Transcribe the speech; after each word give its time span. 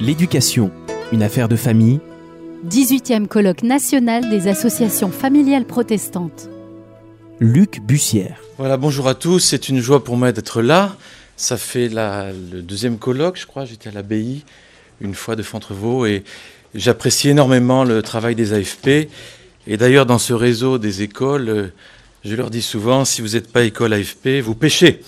L'éducation, 0.00 0.70
une 1.12 1.22
affaire 1.22 1.48
de 1.48 1.56
famille. 1.56 2.00
18e 2.68 3.26
colloque 3.26 3.62
national 3.62 4.30
des 4.30 4.46
associations 4.46 5.10
familiales 5.10 5.64
protestantes. 5.64 6.48
Luc 7.40 7.80
Bussière. 7.80 8.40
Voilà, 8.58 8.76
bonjour 8.76 9.08
à 9.08 9.14
tous, 9.14 9.40
c'est 9.40 9.68
une 9.68 9.80
joie 9.80 10.04
pour 10.04 10.16
moi 10.16 10.30
d'être 10.30 10.62
là. 10.62 10.96
Ça 11.36 11.56
fait 11.56 11.88
le 11.88 12.60
deuxième 12.60 12.98
colloque, 12.98 13.38
je 13.38 13.46
crois, 13.46 13.64
j'étais 13.64 13.88
à 13.88 13.92
l'abbaye 13.92 14.44
une 15.00 15.14
fois 15.14 15.34
de 15.34 15.42
Fontevaux 15.42 16.06
et 16.06 16.22
j'apprécie 16.74 17.30
énormément 17.30 17.82
le 17.82 18.02
travail 18.02 18.36
des 18.36 18.52
AFP. 18.52 19.08
Et 19.66 19.76
d'ailleurs, 19.76 20.06
dans 20.06 20.18
ce 20.18 20.32
réseau 20.32 20.78
des 20.78 21.02
écoles, 21.02 21.48
euh, 21.48 21.66
je 22.24 22.36
leur 22.36 22.50
dis 22.50 22.62
souvent, 22.62 23.04
si 23.04 23.20
vous 23.20 23.30
n'êtes 23.30 23.50
pas 23.50 23.64
école 23.64 23.92
AFP, 23.92 24.40
vous 24.42 24.54
péchez. 24.54 25.00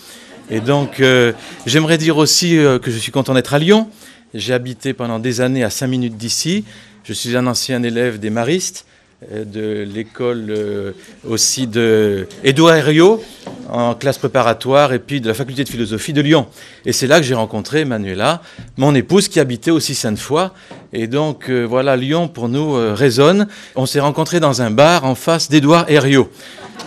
Et 0.49 0.59
donc, 0.59 0.99
euh, 0.99 1.31
j'aimerais 1.65 1.97
dire 1.97 2.17
aussi 2.17 2.57
euh, 2.57 2.77
que 2.77 2.91
je 2.91 2.97
suis 2.97 3.11
content 3.11 3.33
d'être 3.33 3.53
à 3.53 3.59
Lyon. 3.59 3.89
J'ai 4.37 4.53
habité 4.53 4.91
pendant 4.91 5.17
des 5.17 5.39
années 5.39 5.63
à 5.63 5.69
5 5.69 5.87
minutes 5.87 6.17
d'ici. 6.17 6.65
Je 7.05 7.13
suis 7.13 7.37
un 7.37 7.47
ancien 7.47 7.81
élève 7.83 8.19
des 8.19 8.29
Maristes, 8.29 8.85
euh, 9.31 9.45
de 9.45 9.89
l'école 9.89 10.93
aussi 11.25 11.67
de 11.67 12.27
Édouard 12.43 12.75
Herriot, 12.75 13.23
en 13.69 13.95
classe 13.95 14.17
préparatoire, 14.17 14.91
et 14.91 14.99
puis 14.99 15.21
de 15.21 15.29
la 15.29 15.33
faculté 15.33 15.63
de 15.63 15.69
philosophie 15.69 16.11
de 16.11 16.19
Lyon. 16.19 16.47
Et 16.85 16.91
c'est 16.91 17.07
là 17.07 17.21
que 17.21 17.25
j'ai 17.25 17.33
rencontré 17.33 17.85
Manuela, 17.85 18.41
mon 18.75 18.93
épouse, 18.93 19.29
qui 19.29 19.39
habitait 19.39 19.71
aussi 19.71 19.95
Sainte-Foy. 19.95 20.51
Et 20.91 21.07
donc, 21.07 21.49
voilà, 21.49 21.95
Lyon, 21.95 22.27
pour 22.27 22.49
nous, 22.49 22.73
résonne. 22.93 23.47
On 23.77 23.85
s'est 23.85 24.01
rencontrés 24.01 24.41
dans 24.41 24.61
un 24.61 24.69
bar 24.69 25.05
en 25.05 25.15
face 25.15 25.49
d'Édouard 25.49 25.85
Herriot. 25.87 26.29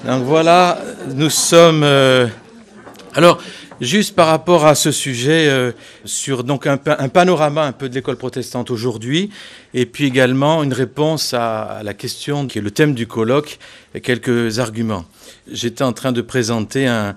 Donc 0.07 0.23
voilà, 0.25 0.83
nous 1.15 1.31
sommes... 1.31 1.83
Alors, 3.15 3.41
juste 3.81 4.15
par 4.15 4.27
rapport 4.27 4.67
à 4.67 4.75
ce 4.75 4.91
sujet, 4.91 5.49
euh, 5.49 5.73
sur 6.05 6.45
donc 6.45 6.67
un, 6.67 6.77
panorama 6.77 7.65
un 7.65 7.73
peu 7.73 7.89
de 7.89 7.95
l'école 7.95 8.17
protestante 8.17 8.71
aujourd'hui, 8.71 9.31
et 9.75 9.87
puis 9.87 10.05
également 10.05 10.63
une 10.63 10.73
réponse 10.73 11.35
à, 11.35 11.81
la 11.85 11.95
question 11.95 12.47
qui 12.47 12.59
est 12.59 12.63
le 12.63 12.71
thème 12.71 12.95
du 12.95 13.07
colloque, 13.07 13.59
et 13.95 14.01
quelques 14.01 14.59
arguments. 14.59 15.05
J'étais 15.51 15.85
en 15.85 15.93
train 15.93 16.13
de 16.13 16.23
présenter 16.23 16.87
un, 16.87 17.17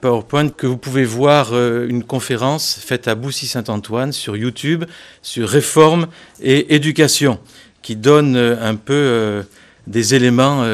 PowerPoint 0.00 0.48
que 0.48 0.66
vous 0.66 0.78
pouvez 0.78 1.04
voir, 1.04 1.50
euh, 1.52 1.86
une 1.86 2.02
conférence 2.02 2.78
faite 2.80 3.08
à 3.08 3.14
Boussy-Saint-Antoine 3.14 4.10
sur 4.10 4.34
YouTube, 4.34 4.84
sur 5.20 5.46
réforme 5.46 6.06
et 6.40 6.74
éducation, 6.74 7.38
qui 7.82 7.94
donne 7.94 8.36
euh, 8.36 8.56
un 8.62 8.74
peu 8.74 9.44
des 9.86 10.14
éléments 10.14 10.64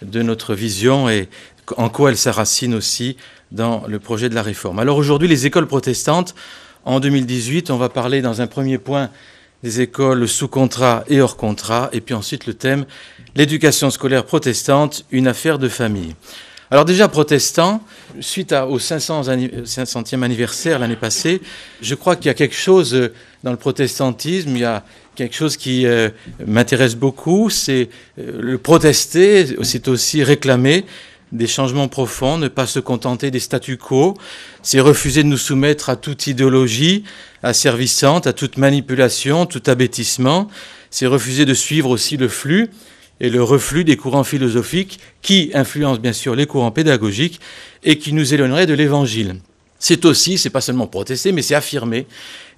de 0.00 0.22
notre 0.22 0.54
vision 0.54 1.10
et 1.10 1.28
en 1.76 1.88
quoi 1.88 2.10
elle 2.10 2.16
s'arracine 2.16 2.74
aussi 2.74 3.16
dans 3.52 3.84
le 3.86 3.98
projet 3.98 4.28
de 4.28 4.34
la 4.34 4.42
réforme. 4.42 4.78
Alors 4.78 4.96
aujourd'hui, 4.96 5.28
les 5.28 5.46
écoles 5.46 5.66
protestantes, 5.66 6.34
en 6.84 7.00
2018, 7.00 7.70
on 7.70 7.76
va 7.76 7.88
parler 7.88 8.22
dans 8.22 8.40
un 8.40 8.46
premier 8.46 8.78
point 8.78 9.10
des 9.62 9.80
écoles 9.80 10.26
sous 10.26 10.48
contrat 10.48 11.04
et 11.08 11.20
hors 11.20 11.36
contrat, 11.36 11.90
et 11.92 12.00
puis 12.00 12.14
ensuite 12.14 12.46
le 12.46 12.54
thème 12.54 12.86
l'éducation 13.36 13.90
scolaire 13.90 14.24
protestante, 14.24 15.04
une 15.10 15.28
affaire 15.28 15.58
de 15.58 15.68
famille. 15.68 16.14
Alors 16.72 16.84
déjà 16.84 17.08
protestant, 17.08 17.82
suite 18.20 18.52
au 18.52 18.78
500 18.78 19.22
500e 19.22 20.22
anniversaire 20.22 20.78
l'année 20.78 20.96
passée, 20.96 21.40
je 21.82 21.94
crois 21.96 22.14
qu'il 22.14 22.26
y 22.26 22.30
a 22.30 22.34
quelque 22.34 22.54
chose 22.54 22.94
euh, 22.94 23.12
dans 23.42 23.50
le 23.50 23.56
protestantisme, 23.56 24.50
il 24.50 24.60
y 24.60 24.64
a 24.64 24.84
quelque 25.16 25.34
chose 25.34 25.56
qui 25.56 25.84
euh, 25.84 26.10
m'intéresse 26.46 26.94
beaucoup, 26.94 27.50
c'est 27.50 27.88
euh, 28.20 28.40
le 28.40 28.58
protester, 28.58 29.46
c'est 29.62 29.88
aussi 29.88 30.22
réclamer 30.22 30.84
des 31.32 31.46
changements 31.46 31.88
profonds, 31.88 32.38
ne 32.38 32.48
pas 32.48 32.66
se 32.66 32.80
contenter 32.80 33.30
des 33.30 33.38
statu 33.38 33.76
quo, 33.76 34.16
c'est 34.62 34.80
refuser 34.80 35.22
de 35.22 35.28
nous 35.28 35.36
soumettre 35.36 35.88
à 35.90 35.96
toute 35.96 36.26
idéologie 36.26 37.04
asservissante, 37.42 38.26
à 38.26 38.32
toute 38.32 38.56
manipulation, 38.56 39.46
tout 39.46 39.62
abêtissement, 39.66 40.48
c'est 40.90 41.06
refuser 41.06 41.44
de 41.44 41.54
suivre 41.54 41.90
aussi 41.90 42.16
le 42.16 42.28
flux 42.28 42.70
et 43.20 43.30
le 43.30 43.42
reflux 43.42 43.84
des 43.84 43.96
courants 43.96 44.24
philosophiques 44.24 44.98
qui 45.22 45.50
influencent 45.54 46.00
bien 46.00 46.12
sûr 46.12 46.34
les 46.34 46.46
courants 46.46 46.70
pédagogiques 46.70 47.40
et 47.84 47.98
qui 47.98 48.12
nous 48.12 48.34
éloigneraient 48.34 48.66
de 48.66 48.74
l'évangile 48.74 49.36
c'est 49.82 50.04
aussi, 50.04 50.36
c'est 50.36 50.50
pas 50.50 50.60
seulement 50.60 50.86
protester, 50.86 51.32
mais 51.32 51.40
c'est 51.40 51.54
affirmer. 51.54 52.06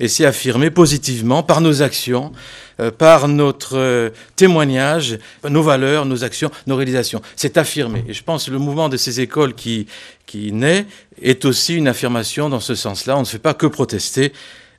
Et 0.00 0.08
c'est 0.08 0.26
affirmer 0.26 0.70
positivement 0.70 1.44
par 1.44 1.60
nos 1.60 1.80
actions, 1.80 2.32
euh, 2.80 2.90
par 2.90 3.28
notre 3.28 3.78
euh, 3.78 4.10
témoignage, 4.34 5.18
nos 5.48 5.62
valeurs, 5.62 6.04
nos 6.04 6.24
actions, 6.24 6.50
nos 6.66 6.74
réalisations. 6.74 7.22
C'est 7.36 7.56
affirmer. 7.56 8.04
Et 8.08 8.12
je 8.12 8.24
pense 8.24 8.46
que 8.46 8.50
le 8.50 8.58
mouvement 8.58 8.88
de 8.88 8.96
ces 8.96 9.20
écoles 9.20 9.54
qui, 9.54 9.86
qui 10.26 10.50
naît 10.50 10.84
est 11.22 11.44
aussi 11.44 11.76
une 11.76 11.86
affirmation 11.86 12.48
dans 12.48 12.58
ce 12.58 12.74
sens-là. 12.74 13.16
On 13.16 13.20
ne 13.20 13.26
fait 13.26 13.38
pas 13.38 13.54
que 13.54 13.66
protester, 13.66 14.32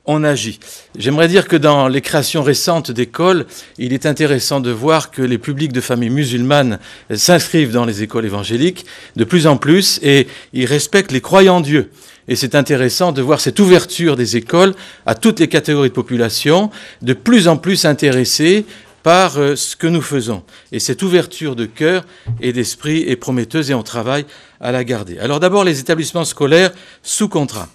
on 0.04 0.22
agit. 0.22 0.60
J'aimerais 0.98 1.28
dire 1.28 1.48
que 1.48 1.56
dans 1.56 1.88
les 1.88 2.02
créations 2.02 2.42
récentes 2.42 2.90
d'écoles, 2.90 3.46
il 3.78 3.94
est 3.94 4.04
intéressant 4.04 4.60
de 4.60 4.70
voir 4.70 5.10
que 5.10 5.22
les 5.22 5.38
publics 5.38 5.72
de 5.72 5.80
familles 5.80 6.10
musulmanes 6.10 6.78
s'inscrivent 7.14 7.72
dans 7.72 7.86
les 7.86 8.02
écoles 8.02 8.26
évangéliques 8.26 8.84
de 9.16 9.24
plus 9.24 9.46
en 9.46 9.56
plus 9.56 9.98
et 10.02 10.26
ils 10.52 10.66
respectent 10.66 11.12
les 11.12 11.22
croyants 11.22 11.62
Dieu. 11.62 11.90
Et 12.28 12.36
c'est 12.36 12.54
intéressant 12.54 13.12
de 13.12 13.22
voir 13.22 13.40
cette 13.40 13.60
ouverture 13.60 14.16
des 14.16 14.36
écoles 14.36 14.74
à 15.06 15.14
toutes 15.14 15.40
les 15.40 15.48
catégories 15.48 15.90
de 15.90 15.94
population, 15.94 16.70
de 17.02 17.12
plus 17.12 17.48
en 17.48 17.56
plus 17.56 17.84
intéressées 17.84 18.64
par 19.02 19.38
euh, 19.38 19.54
ce 19.54 19.76
que 19.76 19.86
nous 19.86 20.00
faisons. 20.02 20.42
Et 20.72 20.80
cette 20.80 21.02
ouverture 21.02 21.54
de 21.54 21.66
cœur 21.66 22.04
et 22.40 22.52
d'esprit 22.52 23.04
est 23.06 23.16
prometteuse 23.16 23.70
et 23.70 23.74
on 23.74 23.82
travaille 23.82 24.24
à 24.60 24.72
la 24.72 24.82
garder. 24.82 25.18
Alors 25.18 25.40
d'abord 25.40 25.62
les 25.62 25.78
établissements 25.78 26.24
scolaires 26.24 26.72
sous 27.02 27.28
contrat. 27.28 27.68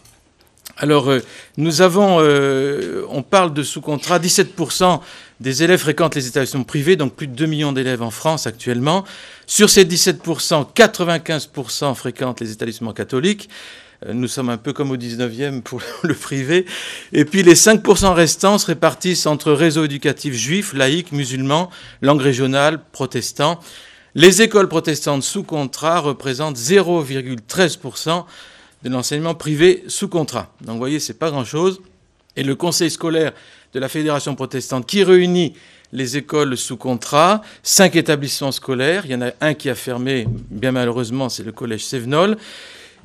Alors 0.77 1.09
euh, 1.09 1.19
nous 1.57 1.81
avons, 1.81 2.17
euh, 2.19 3.05
on 3.09 3.21
parle 3.21 3.53
de 3.53 3.61
sous 3.61 3.81
contrat, 3.81 4.17
17% 4.17 5.01
des 5.39 5.63
élèves 5.63 5.79
fréquentent 5.79 6.15
les 6.15 6.27
établissements 6.27 6.63
privés, 6.63 6.95
donc 6.95 7.13
plus 7.13 7.27
de 7.27 7.35
2 7.35 7.45
millions 7.45 7.73
d'élèves 7.73 8.01
en 8.01 8.11
France 8.11 8.47
actuellement. 8.47 9.05
Sur 9.45 9.69
ces 9.69 9.85
17%, 9.85 10.73
95% 10.73 11.95
fréquentent 11.95 12.41
les 12.41 12.51
établissements 12.51 12.93
catholiques. 12.93 13.49
Euh, 14.05 14.13
nous 14.13 14.27
sommes 14.27 14.49
un 14.49 14.57
peu 14.57 14.73
comme 14.73 14.91
au 14.91 14.97
19e 14.97 15.61
pour 15.61 15.81
le 16.03 16.13
privé. 16.13 16.65
Et 17.13 17.25
puis 17.25 17.43
les 17.43 17.55
5% 17.55 18.13
restants 18.13 18.57
se 18.57 18.67
répartissent 18.67 19.25
entre 19.25 19.51
réseaux 19.51 19.85
éducatifs 19.85 20.33
juifs, 20.33 20.73
laïcs, 20.73 21.11
musulmans, 21.11 21.69
langue 22.01 22.21
régionale, 22.21 22.79
protestants. 22.91 23.59
Les 24.15 24.41
écoles 24.41 24.67
protestantes 24.67 25.23
sous 25.23 25.43
contrat 25.43 25.99
représentent 25.99 26.57
0,13% 26.57 28.25
de 28.83 28.89
l'enseignement 28.89 29.35
privé 29.35 29.83
sous 29.87 30.07
contrat. 30.07 30.51
Donc 30.61 30.73
vous 30.73 30.79
voyez, 30.79 30.99
c'est 30.99 31.19
pas 31.19 31.29
grand-chose. 31.29 31.81
Et 32.35 32.43
le 32.43 32.55
conseil 32.55 32.89
scolaire 32.89 33.33
de 33.73 33.79
la 33.79 33.89
Fédération 33.89 34.33
protestante 34.35 34.85
qui 34.85 35.03
réunit 35.03 35.53
les 35.91 36.17
écoles 36.17 36.55
sous 36.55 36.77
contrat, 36.77 37.41
cinq 37.63 37.95
établissements 37.95 38.51
scolaires. 38.51 39.03
Il 39.05 39.11
y 39.11 39.15
en 39.15 39.21
a 39.21 39.31
un 39.41 39.53
qui 39.53 39.69
a 39.69 39.75
fermé, 39.75 40.27
bien 40.29 40.71
malheureusement, 40.71 41.29
c'est 41.29 41.43
le 41.43 41.51
collège 41.51 41.85
Sévenol. 41.85 42.37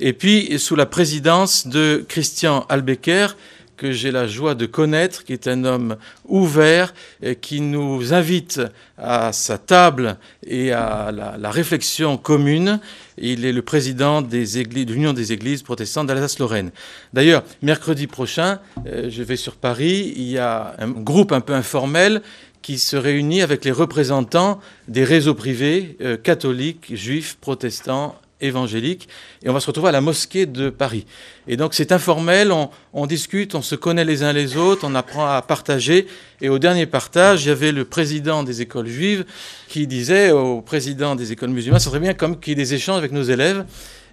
Et 0.00 0.12
puis, 0.12 0.58
sous 0.58 0.76
la 0.76 0.86
présidence 0.86 1.66
de 1.66 2.04
Christian 2.08 2.66
Albecker, 2.68 3.36
que 3.76 3.92
j'ai 3.92 4.10
la 4.10 4.26
joie 4.26 4.54
de 4.54 4.66
connaître, 4.66 5.24
qui 5.24 5.32
est 5.32 5.48
un 5.48 5.64
homme 5.64 5.96
ouvert, 6.28 6.94
qui 7.40 7.60
nous 7.60 8.14
invite 8.14 8.60
à 8.98 9.32
sa 9.32 9.58
table 9.58 10.16
et 10.46 10.72
à 10.72 11.10
la, 11.12 11.50
réflexion 11.50 12.16
commune. 12.16 12.80
Il 13.18 13.44
est 13.44 13.52
le 13.52 13.62
président 13.62 14.22
de 14.22 14.92
l'Union 14.92 15.12
des 15.12 15.32
églises 15.32 15.62
protestantes 15.62 16.06
d'Alsace-Lorraine. 16.06 16.70
D'ailleurs, 17.12 17.44
mercredi 17.62 18.06
prochain, 18.06 18.60
euh, 18.86 19.08
je 19.10 19.22
vais 19.22 19.36
sur 19.36 19.54
Paris, 19.54 20.12
il 20.16 20.30
y 20.30 20.38
a 20.38 20.74
un 20.78 20.90
groupe 20.90 21.32
un 21.32 21.40
peu 21.40 21.54
informel 21.54 22.22
qui 22.62 22.78
se 22.78 22.96
réunit 22.96 23.42
avec 23.42 23.64
les 23.64 23.70
représentants 23.70 24.58
des 24.88 25.04
réseaux 25.04 25.34
privés 25.34 25.96
euh, 26.00 26.16
catholiques, 26.16 26.94
juifs, 26.96 27.36
protestants 27.40 28.16
évangélique, 28.40 29.08
et 29.42 29.48
on 29.48 29.52
va 29.52 29.60
se 29.60 29.66
retrouver 29.66 29.88
à 29.88 29.92
la 29.92 30.00
mosquée 30.00 30.46
de 30.46 30.70
Paris. 30.70 31.06
Et 31.48 31.56
donc 31.56 31.74
c'est 31.74 31.92
informel, 31.92 32.52
on, 32.92 33.06
discute, 33.06 33.54
on 33.54 33.62
se 33.62 33.74
connaît 33.74 34.04
les 34.04 34.22
uns 34.22 34.32
les 34.32 34.56
autres, 34.56 34.86
on 34.86 34.94
apprend 34.94 35.26
à 35.26 35.40
partager, 35.42 36.06
et 36.40 36.48
au 36.48 36.58
dernier 36.58 36.86
partage, 36.86 37.44
il 37.44 37.48
y 37.48 37.50
avait 37.50 37.72
le 37.72 37.84
président 37.84 38.42
des 38.42 38.60
écoles 38.60 38.88
juives 38.88 39.24
qui 39.68 39.86
disait 39.86 40.30
au 40.30 40.60
président 40.60 41.14
des 41.16 41.32
écoles 41.32 41.50
musulmanes, 41.50 41.80
ce 41.80 41.88
serait 41.88 42.00
bien 42.00 42.14
comme 42.14 42.38
qu'il 42.38 42.50
y 42.50 42.52
ait 42.52 42.64
des 42.64 42.74
échanges 42.74 42.98
avec 42.98 43.12
nos 43.12 43.22
élèves, 43.22 43.64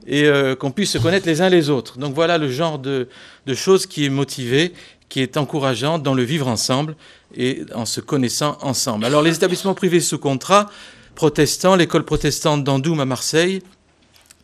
et 0.07 0.25
euh, 0.25 0.55
qu'on 0.55 0.71
puisse 0.71 0.91
se 0.91 0.97
connaître 0.97 1.27
les 1.27 1.41
uns 1.41 1.49
les 1.49 1.69
autres. 1.69 1.99
Donc 1.99 2.15
voilà 2.15 2.37
le 2.37 2.49
genre 2.49 2.79
de, 2.79 3.07
de 3.45 3.53
choses 3.53 3.85
qui 3.85 4.05
est 4.05 4.09
motivé, 4.09 4.73
qui 5.09 5.19
est 5.19 5.37
encourageant 5.37 5.99
dans 5.99 6.13
le 6.13 6.23
vivre 6.23 6.47
ensemble 6.47 6.95
et 7.35 7.63
en 7.75 7.85
se 7.85 7.99
connaissant 8.01 8.57
ensemble. 8.61 9.05
Alors 9.05 9.21
les 9.21 9.35
établissements 9.35 9.73
privés 9.73 9.99
sous 9.99 10.17
contrat, 10.17 10.69
protestants, 11.15 11.75
l'école 11.75 12.03
protestante 12.03 12.63
d'Andoum 12.63 12.99
à 12.99 13.05
Marseille, 13.05 13.61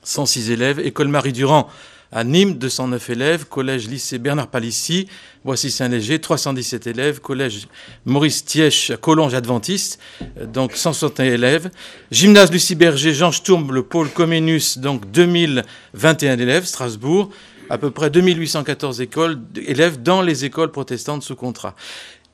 106 0.07 0.51
élèves. 0.51 0.79
École 0.79 1.09
Marie-Durand 1.09 1.67
à 2.11 2.23
Nîmes, 2.23 2.57
209 2.57 3.09
élèves. 3.09 3.45
Collège 3.45 3.87
lycée 3.87 4.17
Bernard 4.17 4.47
Palissy, 4.47 5.07
voici 5.43 5.69
Saint-Léger, 5.69 6.19
317 6.19 6.87
élèves. 6.87 7.19
Collège 7.19 7.67
Maurice 8.05 8.45
Thièche 8.45 8.91
à 8.91 9.35
Adventiste, 9.35 9.99
donc 10.41 10.75
161 10.75 11.25
élèves. 11.25 11.69
Gymnase 12.11 12.51
Lucie 12.51 12.75
Berger, 12.75 13.13
Jean 13.13 13.31
Sturm, 13.31 13.73
le 13.73 13.83
pôle 13.83 14.09
Comenius, 14.09 14.77
donc 14.77 15.11
2021 15.11 16.39
élèves, 16.39 16.65
Strasbourg. 16.65 17.29
à 17.69 17.77
peu 17.77 17.91
près 17.91 18.09
2814 18.09 19.01
écoles, 19.01 19.39
élèves 19.57 20.01
dans 20.01 20.21
les 20.21 20.45
écoles 20.45 20.71
protestantes 20.71 21.23
sous 21.23 21.35
contrat. 21.35 21.75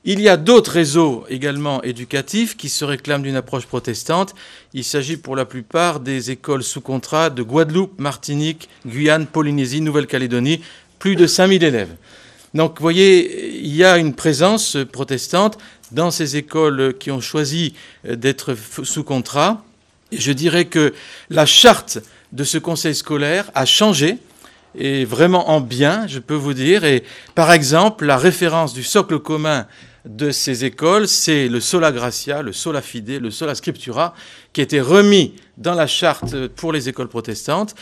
Il 0.05 0.19
y 0.19 0.27
a 0.27 0.35
d'autres 0.35 0.71
réseaux 0.71 1.23
également 1.29 1.81
éducatifs 1.81 2.57
qui 2.57 2.67
se 2.67 2.83
réclament 2.83 3.23
d'une 3.23 3.37
approche 3.37 3.65
protestante. 3.65 4.35
Il 4.73 4.83
s'agit 4.83 5.15
pour 5.15 5.37
la 5.37 5.45
plupart 5.45 6.01
des 6.01 6.29
écoles 6.29 6.63
sous 6.63 6.81
contrat 6.81 7.29
de 7.29 7.41
Guadeloupe, 7.41 7.97
Martinique, 7.99 8.67
Guyane, 8.85 9.25
Polynésie, 9.25 9.79
Nouvelle-Calédonie, 9.79 10.61
plus 10.99 11.15
de 11.15 11.25
5000 11.25 11.63
élèves. 11.63 11.95
Donc 12.53 12.77
vous 12.77 12.81
voyez, 12.81 13.59
il 13.59 13.73
y 13.73 13.85
a 13.85 13.97
une 13.97 14.13
présence 14.13 14.75
protestante 14.91 15.57
dans 15.93 16.11
ces 16.11 16.35
écoles 16.35 16.95
qui 16.99 17.09
ont 17.09 17.21
choisi 17.21 17.73
d'être 18.03 18.57
sous 18.83 19.05
contrat. 19.05 19.63
Je 20.11 20.33
dirais 20.33 20.65
que 20.65 20.93
la 21.29 21.45
charte 21.45 21.99
de 22.33 22.43
ce 22.43 22.57
conseil 22.57 22.93
scolaire 22.93 23.49
a 23.55 23.65
changé 23.65 24.17
et 24.75 25.05
vraiment 25.05 25.51
en 25.51 25.61
bien, 25.61 26.07
je 26.07 26.19
peux 26.19 26.35
vous 26.35 26.53
dire. 26.53 26.83
Et 26.83 27.03
par 27.35 27.53
exemple, 27.53 28.05
la 28.05 28.17
référence 28.17 28.73
du 28.73 28.83
socle 28.83 29.19
commun 29.19 29.65
de 30.05 30.31
ces 30.31 30.65
écoles, 30.65 31.07
c'est 31.07 31.47
le 31.47 31.59
sola 31.61 31.91
gratia, 31.91 32.41
le 32.41 32.51
sola 32.51 32.81
fide, 32.81 33.21
le 33.21 33.31
sola 33.31 33.55
scriptura, 33.55 34.13
qui 34.51 34.61
été 34.61 34.81
remis 34.81 35.33
dans 35.57 35.73
la 35.73 35.87
charte 35.87 36.47
pour 36.47 36.73
les 36.73 36.89
écoles 36.89 37.07
protestantes. 37.07 37.73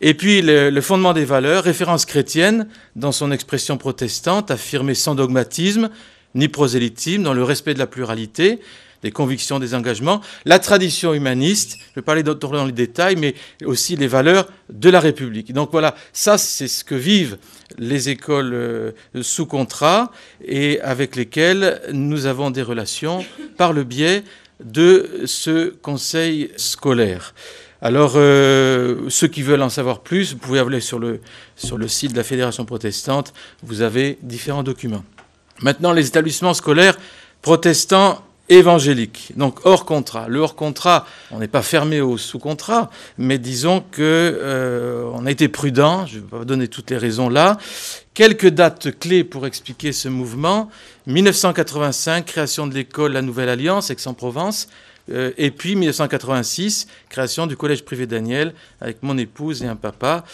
Et 0.00 0.14
puis 0.14 0.42
le, 0.42 0.80
fondement 0.80 1.14
des 1.14 1.24
valeurs, 1.24 1.64
référence 1.64 2.04
chrétienne, 2.04 2.68
dans 2.96 3.12
son 3.12 3.32
expression 3.32 3.78
protestante, 3.78 4.50
affirmée 4.50 4.94
sans 4.94 5.14
dogmatisme, 5.14 5.90
ni 6.34 6.48
prosélytisme, 6.48 7.22
dans 7.22 7.34
le 7.34 7.42
respect 7.42 7.74
de 7.74 7.78
la 7.78 7.86
pluralité, 7.86 8.60
des 9.02 9.10
convictions, 9.10 9.58
des 9.58 9.74
engagements, 9.74 10.20
la 10.44 10.58
tradition 10.58 11.14
humaniste, 11.14 11.78
je 11.90 12.00
vais 12.00 12.04
parler 12.04 12.22
d'autres 12.22 12.48
dans 12.48 12.66
les 12.66 12.72
détails, 12.72 13.16
mais 13.16 13.34
aussi 13.64 13.96
les 13.96 14.06
valeurs 14.06 14.48
de 14.70 14.90
la 14.90 15.00
République. 15.00 15.52
Donc 15.52 15.70
voilà, 15.72 15.94
ça 16.12 16.38
c'est 16.38 16.68
ce 16.68 16.84
que 16.84 16.94
vivent 16.94 17.38
les 17.78 18.08
écoles 18.08 18.52
euh, 18.52 18.92
sous 19.22 19.46
contrat 19.46 20.12
et 20.44 20.80
avec 20.80 21.16
lesquelles 21.16 21.80
nous 21.92 22.26
avons 22.26 22.50
des 22.50 22.62
relations 22.62 23.24
par 23.56 23.72
le 23.72 23.84
biais 23.84 24.24
de 24.62 25.22
ce 25.24 25.70
conseil 25.70 26.50
scolaire. 26.56 27.34
Alors, 27.82 28.12
euh, 28.16 29.08
ceux 29.08 29.28
qui 29.28 29.42
veulent 29.42 29.62
en 29.62 29.70
savoir 29.70 30.00
plus, 30.00 30.32
vous 30.32 30.38
pouvez 30.38 30.58
aller 30.58 30.80
sur 30.80 30.98
le, 30.98 31.20
sur 31.56 31.78
le 31.78 31.88
site 31.88 32.12
de 32.12 32.16
la 32.18 32.24
Fédération 32.24 32.66
protestante, 32.66 33.32
vous 33.62 33.80
avez 33.80 34.18
différents 34.22 34.62
documents. 34.62 35.04
Maintenant, 35.62 35.92
les 35.92 36.06
établissements 36.06 36.52
scolaires 36.52 36.98
protestants 37.40 38.22
évangélique, 38.50 39.32
donc 39.36 39.64
hors 39.64 39.86
contrat. 39.86 40.28
Le 40.28 40.40
hors 40.40 40.56
contrat, 40.56 41.06
on 41.30 41.38
n'est 41.38 41.48
pas 41.48 41.62
fermé 41.62 42.00
au 42.00 42.18
sous 42.18 42.38
contrat, 42.38 42.90
mais 43.16 43.38
disons 43.38 43.82
que 43.92 44.02
euh, 44.02 45.04
on 45.14 45.24
a 45.24 45.30
été 45.30 45.48
prudent. 45.48 46.04
Je 46.06 46.16
ne 46.16 46.22
vais 46.22 46.26
pas 46.26 46.44
donner 46.44 46.68
toutes 46.68 46.90
les 46.90 46.98
raisons 46.98 47.28
là. 47.28 47.56
Quelques 48.12 48.48
dates 48.48 48.98
clés 48.98 49.24
pour 49.24 49.46
expliquer 49.46 49.92
ce 49.92 50.08
mouvement 50.08 50.68
1985, 51.06 52.26
création 52.26 52.66
de 52.66 52.74
l'école 52.74 53.12
La 53.12 53.22
Nouvelle 53.22 53.48
Alliance, 53.48 53.90
Aix-en-Provence. 53.90 54.68
Euh, 55.10 55.30
et 55.38 55.50
puis 55.50 55.76
1986, 55.76 56.88
création 57.08 57.46
du 57.46 57.56
collège 57.56 57.84
privé 57.84 58.06
Daniel 58.06 58.52
avec 58.80 59.02
mon 59.02 59.16
épouse 59.16 59.62
et 59.62 59.66
un 59.66 59.76
papa 59.76 60.24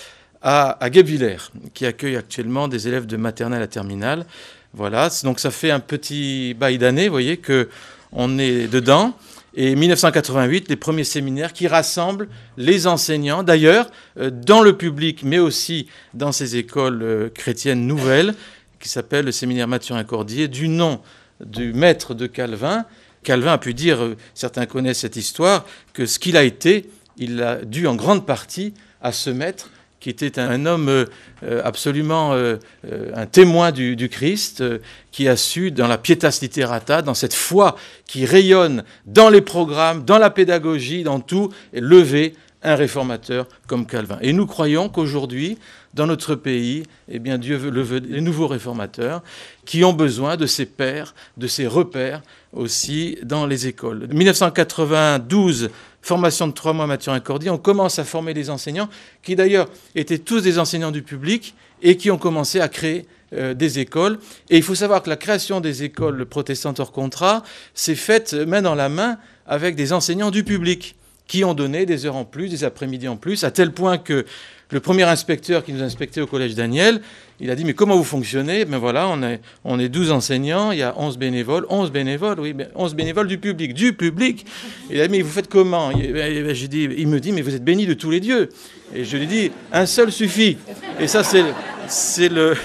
à, 0.43 0.83
à 0.83 0.91
qui 0.91 1.87
accueille 1.87 2.17
actuellement 2.17 2.67
des 2.67 2.89
élèves 2.89 3.07
de 3.07 3.17
maternelle 3.17 3.63
à 3.63 3.67
terminale. 3.67 4.27
Voilà, 4.75 5.09
donc 5.25 5.41
ça 5.41 5.51
fait 5.51 5.71
un 5.71 5.81
petit 5.81 6.55
bail 6.55 6.77
d'année, 6.77 7.09
vous 7.09 7.15
voyez, 7.15 7.39
que 7.39 7.69
on 8.13 8.39
est 8.39 8.69
dedans. 8.69 9.15
Et 9.59 9.75
1988, 9.75 10.69
les 10.69 10.77
premiers 10.77 11.05
séminaires 11.05 11.55
qui 11.55 11.67
rassemblent 11.67 12.29
les 12.59 12.87
enseignants, 12.87 13.43
d'ailleurs, 13.43 13.91
euh, 14.19 14.31
dans 14.31 14.61
le 14.61 14.77
public, 14.77 15.23
mais 15.23 15.39
aussi 15.39 15.89
dans 16.13 16.31
ces 16.31 16.57
écoles 16.57 17.03
euh, 17.03 17.29
chrétiennes 17.31 17.87
nouvelles, 17.87 18.35
qui 18.81 18.91
s'appelle 18.91 19.25
le 19.25 19.33
séminaire 19.33 19.67
Mathurin-Cordier, 19.67 20.49
du 20.49 20.69
nom 20.69 21.01
du 21.45 21.73
maître 21.73 22.13
de 22.13 22.27
Calvin. 22.27 22.85
Calvin 23.23 23.55
a 23.55 23.59
pu 23.59 23.73
dire, 23.73 24.03
euh, 24.03 24.17
certains 24.35 24.67
connaissent 24.67 25.01
cette 25.01 25.17
histoire, 25.17 25.65
que 25.95 26.05
ce 26.05 26.19
qu'il 26.19 26.37
a 26.37 26.45
été, 26.45 26.91
il 27.17 27.37
l'a 27.37 27.57
dû 27.65 27.87
en 27.87 27.95
grande 27.95 28.27
partie 28.27 28.75
à 29.01 29.11
ce 29.13 29.31
maître 29.31 29.71
qui 30.07 30.25
était 30.25 30.39
un 30.39 30.67
homme 30.67 30.89
euh, 30.89 31.61
absolument 31.65 32.33
euh, 32.33 32.59
euh, 32.85 33.11
un 33.17 33.27
témoin 33.27 33.73
du, 33.73 34.09
Christ, 34.09 34.63
qui 35.11 35.27
a 35.27 35.37
su, 35.37 35.73
dans 35.73 35.89
la 35.89 35.99
pietas 35.99 36.39
literata, 36.43 37.03
dans 37.03 37.15
cette 37.15 37.35
foi 37.35 37.75
qui 38.07 38.25
rayonne 38.25 38.85
dans 39.07 39.31
les 39.31 39.41
programmes, 39.41 40.05
dans 40.05 40.19
la 40.19 40.31
pédagogie, 40.31 41.03
dans 41.03 41.19
tout, 41.19 41.53
lever 41.73 42.35
un 42.63 42.77
réformateur 42.77 43.49
comme 43.67 43.85
Calvin. 43.85 44.19
Et 44.21 44.33
nous 44.33 44.47
croyons 44.47 44.89
qu'aujourd'hui, 44.89 45.59
dans 45.93 46.07
notre 46.07 46.37
pays, 46.37 46.85
eh 47.09 47.19
bien, 47.19 47.37
Dieu 47.37 47.57
veut 47.57 47.71
lever 47.71 48.01
des 48.01 48.21
nouveaux 48.21 48.47
réformateurs 48.47 49.25
qui 49.65 49.83
ont 49.83 49.93
besoin 49.93 50.37
de 50.37 50.47
ces 50.47 50.67
pères, 50.67 51.17
de 51.37 51.49
ces 51.49 51.67
repères 51.67 52.23
aussi 52.57 53.19
dans 53.23 53.47
les 53.47 53.67
écoles. 53.67 54.09
1992, 54.11 55.71
formation 56.03 56.49
de 56.49 56.53
trois 56.53 56.73
mois 56.73 56.87
Mathurin 56.87 57.21
Cordier, 57.21 57.51
on 57.51 57.59
commence 57.59 57.99
à 57.99 58.05
former 58.05 58.35
des 58.35 58.51
enseignants 58.51 58.89
qui 59.23 59.37
d'ailleurs 59.37 59.69
étaient 59.95 60.19
tous 60.19 60.41
des 60.41 60.59
enseignants 60.59 60.91
du 60.91 61.03
public 61.03 61.55
et 61.83 61.97
qui 61.97 62.11
ont 62.11 62.19
commencé 62.19 62.61
à 62.61 62.69
créer 62.69 63.07
euh, 63.33 63.55
des 63.55 63.79
écoles. 63.79 64.19
Et 64.51 64.57
il 64.57 64.63
faut 64.63 64.75
savoir 64.75 65.03
que 65.03 65.11
la 65.11 65.17
création 65.17 65.61
des 65.61 65.83
écoles 65.83 66.27
protestantes 66.27 66.81
hors 66.81 66.93
contrat 66.93 67.43
s'est 67.75 67.95
faite 67.95 68.35
main 68.35 68.63
dans 68.63 68.75
la 68.75 68.89
main 68.89 69.19
avec 69.47 69.77
des 69.77 69.93
enseignants 69.93 70.31
du 70.31 70.45
public 70.45 70.97
qui 71.27 71.45
ont 71.45 71.55
donné 71.55 71.87
des 71.87 72.07
heures 72.07 72.17
en 72.17 72.25
plus, 72.25 72.49
des 72.49 72.65
après-midi 72.65 73.09
en 73.09 73.17
plus, 73.17 73.45
à 73.45 73.51
tel 73.51 73.73
point 73.73 73.99
que 73.99 74.25
le 74.71 74.81
premier 74.81 75.05
inspecteur 75.05 75.65
qui 75.65 75.73
nous 75.73 75.83
inspectait 75.83 76.21
au 76.21 76.27
collège 76.27 76.55
Daniel, 76.55 77.01
il 77.39 77.51
a 77.51 77.55
dit, 77.55 77.65
mais 77.65 77.75
comment 77.75 77.97
vous 77.97 78.05
fonctionnez? 78.05 78.65
Ben 78.65 78.79
voilà, 78.79 79.09
on 79.09 79.23
est, 79.23 79.41
on 79.65 79.79
est 79.79 79.89
12 79.89 80.11
enseignants, 80.11 80.73
il 80.73 80.79
y 80.79 80.83
a 80.83 80.95
11 80.99 81.19
bénévoles, 81.19 81.67
11 81.69 81.93
bénévoles, 81.93 82.41
oui, 82.41 82.55
11 82.75 82.95
bénévoles 82.95 83.29
du 83.29 83.39
public, 83.39 83.75
du 83.75 83.93
public. 83.93 84.45
Il 84.91 85.01
a 85.01 85.07
dit, 85.07 85.13
mais 85.13 85.23
vous 85.23 85.31
faites 85.31 85.49
comment? 85.49 85.91
Ben, 85.91 86.13
ben, 86.13 86.53
dit, 86.53 86.89
Il 86.97 87.09
me 87.09 87.21
dit, 87.21 87.33
mais 87.33 87.43
vous 87.43 87.55
êtes 87.55 87.65
béni 87.65 87.87
de 87.87 87.95
tous 87.95 88.11
les 88.11 88.21
dieux. 88.21 88.49
Et 88.95 89.05
je 89.05 89.17
lui 89.17 89.27
dis, 89.27 89.53
un 89.73 89.87
seul 89.87 90.11
suffit. 90.11 90.57
Et 90.99 91.07
ça, 91.07 91.23
c'est 91.23 91.45
c'est 91.89 92.29
le, 92.29 92.57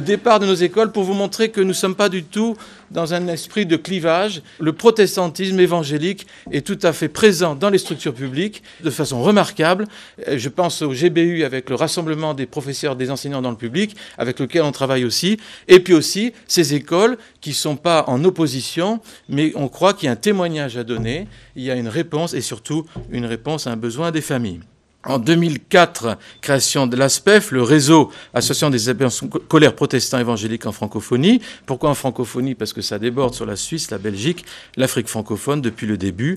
départ 0.00 0.40
de 0.40 0.46
nos 0.46 0.54
écoles 0.54 0.92
pour 0.92 1.04
vous 1.04 1.14
montrer 1.14 1.50
que 1.50 1.60
nous 1.60 1.68
ne 1.68 1.72
sommes 1.72 1.94
pas 1.94 2.08
du 2.08 2.24
tout 2.24 2.56
dans 2.90 3.14
un 3.14 3.26
esprit 3.28 3.66
de 3.66 3.76
clivage. 3.76 4.42
Le 4.60 4.72
protestantisme 4.72 5.58
évangélique 5.58 6.26
est 6.50 6.66
tout 6.66 6.78
à 6.82 6.92
fait 6.92 7.08
présent 7.08 7.54
dans 7.54 7.70
les 7.70 7.78
structures 7.78 8.14
publiques 8.14 8.62
de 8.82 8.90
façon 8.90 9.22
remarquable. 9.22 9.86
Je 10.30 10.48
pense 10.48 10.82
au 10.82 10.92
GBU 10.92 11.44
avec 11.46 11.70
le 11.70 11.76
rassemblement 11.76 12.34
des 12.34 12.44
professeurs, 12.44 12.96
des 12.96 13.10
enseignants 13.10 13.40
dans 13.40 13.50
le 13.50 13.56
public, 13.56 13.96
avec 14.18 14.38
lequel 14.38 14.62
on 14.62 14.72
travaille 14.72 15.04
aussi. 15.06 15.38
Et 15.68 15.80
puis 15.80 15.94
aussi 15.94 16.34
ces 16.46 16.74
écoles 16.74 17.16
qui 17.40 17.50
ne 17.50 17.54
sont 17.54 17.76
pas 17.76 18.04
en 18.08 18.22
opposition, 18.24 19.00
mais 19.28 19.52
on 19.54 19.68
croit 19.68 19.94
qu'il 19.94 20.06
y 20.06 20.08
a 20.08 20.12
un 20.12 20.16
témoignage 20.16 20.76
à 20.76 20.84
donner, 20.84 21.26
il 21.54 21.62
y 21.62 21.70
a 21.70 21.74
une 21.74 21.88
réponse 21.88 22.34
et 22.34 22.42
surtout 22.42 22.84
une 23.10 23.24
réponse 23.24 23.66
à 23.66 23.70
un 23.70 23.76
besoin 23.76 24.10
des 24.10 24.20
familles. 24.20 24.60
En 25.06 25.18
2004, 25.18 26.18
création 26.40 26.88
de 26.88 26.96
l'ASPEF, 26.96 27.52
le 27.52 27.62
réseau 27.62 28.10
associant 28.34 28.70
des 28.70 28.90
établissements 28.90 29.30
scolaires 29.44 29.74
protestants 29.74 30.18
évangéliques 30.18 30.66
en 30.66 30.72
francophonie. 30.72 31.40
Pourquoi 31.64 31.90
en 31.90 31.94
francophonie? 31.94 32.56
Parce 32.56 32.72
que 32.72 32.82
ça 32.82 32.98
déborde 32.98 33.32
sur 33.32 33.46
la 33.46 33.54
Suisse, 33.54 33.90
la 33.92 33.98
Belgique, 33.98 34.44
l'Afrique 34.76 35.06
francophone 35.06 35.60
depuis 35.60 35.86
le 35.86 35.96
début. 35.96 36.36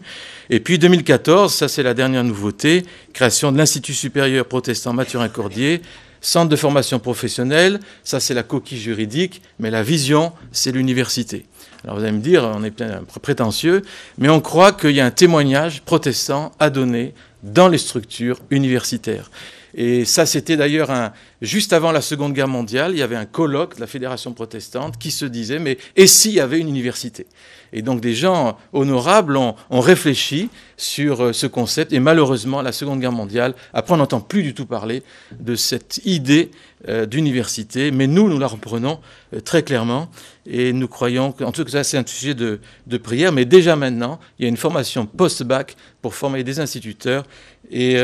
Et 0.52 0.60
puis 0.60 0.78
2014, 0.78 1.52
ça 1.52 1.68
c'est 1.68 1.82
la 1.82 1.96
dernière 1.96 2.24
nouveauté, 2.24 2.86
création 3.14 3.52
de 3.52 3.58
l'Institut 3.58 3.96
supérieur 3.96 4.46
protestant 4.46 4.94
Mathurin 4.94 5.30
Cordier, 5.30 5.82
centre 6.22 6.50
de 6.50 6.56
formation 6.56 7.00
professionnelle, 7.00 7.80
ça 8.04 8.20
c'est 8.20 8.34
la 8.34 8.44
coquille 8.44 8.78
juridique, 8.78 9.42
mais 9.58 9.72
la 9.72 9.84
vision, 9.84 10.32
c'est 10.52 10.72
l'université. 10.72 11.46
Alors 11.84 11.98
vous 11.98 12.04
allez 12.04 12.12
me 12.12 12.22
dire, 12.22 12.44
on 12.44 12.64
est 12.64 12.84
prétentieux, 13.22 13.82
mais 14.18 14.30
on 14.30 14.42
croit 14.42 14.74
qu'il 14.74 14.92
y 14.92 15.00
a 15.00 15.06
un 15.06 15.12
témoignage 15.12 15.82
protestant 15.82 16.52
à 16.60 16.70
donner 16.70 17.14
dans 17.43 17.67
les 17.67 17.77
structures 17.77 18.39
universitaires. 18.50 19.29
Et 19.75 20.03
ça, 20.05 20.25
c'était 20.25 20.58
d'ailleurs 20.58 20.89
un, 20.89 21.13
juste 21.41 21.74
avant 21.74 21.91
la 21.91 22.01
Seconde 22.01 22.34
Guerre 22.34 22.48
mondiale, 22.48 22.93
il 22.93 22.98
y 22.98 23.03
avait 23.03 23.15
un 23.15 23.25
colloque 23.25 23.75
de 23.75 23.81
la 23.81 23.88
Fédération 23.88 24.34
protestante 24.34 24.98
qui 24.98 25.12
se 25.12 25.25
disait, 25.25 25.60
mais 25.60 25.77
et 25.96 26.08
s'il 26.08 26.31
y 26.31 26.39
avait 26.39 26.60
une 26.60 26.69
université? 26.69 27.27
Et 27.74 27.82
donc 27.82 28.02
des 28.02 28.14
gens 28.14 28.58
honorables 28.74 29.38
ont, 29.38 29.56
réfléchi 29.72 30.50
sur 30.78 31.24
euh, 31.24 31.34
ce 31.34 31.48
concept, 31.48 31.94
et 31.94 32.00
malheureusement, 32.00 32.62
la 32.62 32.72
Seconde 32.72 33.00
Guerre 33.00 33.12
mondiale, 33.12 33.54
après 33.74 33.94
on 33.94 33.98
n'entend 33.98 34.22
plus 34.22 34.44
du 34.44 34.54
tout 34.54 34.66
parler 34.66 35.04
de 35.40 35.56
cette 35.56 36.02
idée 36.06 36.52
euh, 36.88 37.06
d'université, 37.06 37.92
mais 37.92 38.08
nous, 38.08 38.30
nous 38.30 38.40
la 38.40 38.48
reprenons 38.48 39.00
euh, 39.34 39.40
très 39.40 39.64
clairement, 39.64 40.10
et 40.46 40.74
nous 40.74 40.88
croyons 40.88 41.32
qu'en 41.32 41.52
tout 41.52 41.64
cas, 41.64 41.84
c'est 41.84 41.98
un 41.98 42.06
sujet 42.06 42.34
de, 42.34 42.60
de 42.88 42.98
prière, 42.98 43.32
mais 43.32 43.46
déjà 43.46 43.76
maintenant, 43.76 44.20
il 44.38 44.44
y 44.44 44.46
a 44.46 44.50
une 44.50 44.58
formation 44.58 45.06
post-bac 45.06 45.76
pour 46.02 46.16
former 46.16 46.44
des 46.44 46.60
instituteurs, 46.60 47.26
et 47.72 47.98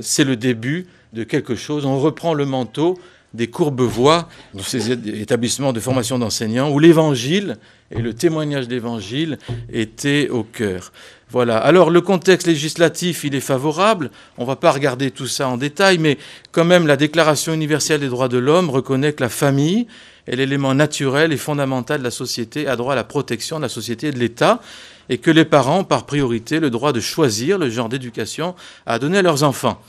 c'est 0.00 0.24
le 0.24 0.34
début 0.34 0.86
de 1.12 1.22
quelque 1.22 1.54
chose. 1.54 1.86
On 1.86 2.00
reprend 2.00 2.34
le 2.34 2.44
manteau 2.44 2.98
des 3.36 3.48
Courbevoies, 3.48 4.28
ces 4.62 4.90
établissements 4.90 5.72
de 5.72 5.80
formation 5.80 6.18
d'enseignants, 6.18 6.70
où 6.70 6.78
l'évangile 6.78 7.58
et 7.90 8.00
le 8.00 8.14
témoignage 8.14 8.66
d'évangile 8.66 9.38
étaient 9.72 10.28
au 10.28 10.42
cœur. 10.42 10.92
Voilà. 11.30 11.58
Alors 11.58 11.90
le 11.90 12.00
contexte 12.00 12.46
législatif, 12.46 13.24
il 13.24 13.34
est 13.34 13.40
favorable. 13.40 14.10
On 14.38 14.42
ne 14.42 14.46
va 14.46 14.56
pas 14.56 14.72
regarder 14.72 15.10
tout 15.10 15.26
ça 15.26 15.48
en 15.48 15.56
détail, 15.56 15.98
mais 15.98 16.18
quand 16.52 16.64
même 16.64 16.86
la 16.86 16.96
Déclaration 16.96 17.52
universelle 17.52 18.00
des 18.00 18.08
droits 18.08 18.28
de 18.28 18.38
l'homme 18.38 18.70
reconnaît 18.70 19.12
que 19.12 19.22
la 19.22 19.28
famille 19.28 19.86
est 20.26 20.36
l'élément 20.36 20.74
naturel 20.74 21.32
et 21.32 21.36
fondamental 21.36 21.98
de 21.98 22.04
la 22.04 22.10
société, 22.10 22.66
a 22.66 22.76
droit 22.76 22.92
à 22.94 22.96
la 22.96 23.04
protection 23.04 23.58
de 23.58 23.62
la 23.62 23.68
société 23.68 24.08
et 24.08 24.12
de 24.12 24.18
l'État, 24.18 24.60
et 25.08 25.18
que 25.18 25.30
les 25.30 25.44
parents 25.44 25.80
ont 25.80 25.84
par 25.84 26.06
priorité 26.06 26.58
le 26.58 26.70
droit 26.70 26.92
de 26.92 27.00
choisir 27.00 27.58
le 27.58 27.70
genre 27.70 27.88
d'éducation 27.88 28.54
à 28.86 28.98
donner 28.98 29.18
à 29.18 29.22
leurs 29.22 29.44
enfants 29.44 29.80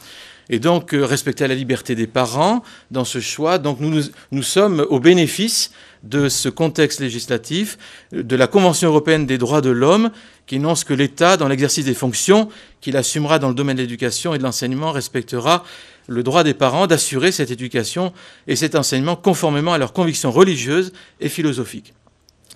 et 0.49 0.59
donc 0.59 0.93
euh, 0.93 1.05
respecter 1.05 1.47
la 1.47 1.55
liberté 1.55 1.95
des 1.95 2.07
parents 2.07 2.63
dans 2.91 3.05
ce 3.05 3.19
choix. 3.19 3.57
Donc 3.57 3.79
nous, 3.79 4.01
nous, 4.31 4.43
sommes 4.43 4.85
au 4.89 4.99
bénéfice 4.99 5.71
de 6.03 6.29
ce 6.29 6.49
contexte 6.49 6.99
législatif, 6.99 7.77
de 8.11 8.35
la 8.35 8.47
Convention 8.47 8.89
européenne 8.89 9.25
des 9.25 9.37
droits 9.37 9.61
de 9.61 9.69
l'homme, 9.69 10.11
qui 10.45 10.55
énonce 10.55 10.83
que 10.83 10.93
l'État, 10.93 11.37
dans 11.37 11.47
l'exercice 11.47 11.85
des 11.85 11.93
fonctions 11.93 12.49
qu'il 12.79 12.95
assumera 12.95 13.39
dans 13.39 13.49
le 13.49 13.55
domaine 13.55 13.77
de 13.77 13.81
l'éducation 13.81 14.33
et 14.33 14.37
de 14.37 14.43
l'enseignement, 14.43 14.91
respectera 14.91 15.63
le 16.07 16.23
droit 16.23 16.43
des 16.43 16.53
parents 16.53 16.87
d'assurer 16.87 17.31
cette 17.31 17.51
éducation 17.51 18.13
et 18.47 18.55
cet 18.55 18.75
enseignement 18.75 19.17
conformément 19.17 19.73
à 19.73 19.77
leurs 19.77 19.91
convictions 19.91 20.31
religieuses 20.31 20.93
et 21.19 21.27
philosophiques. 21.27 21.93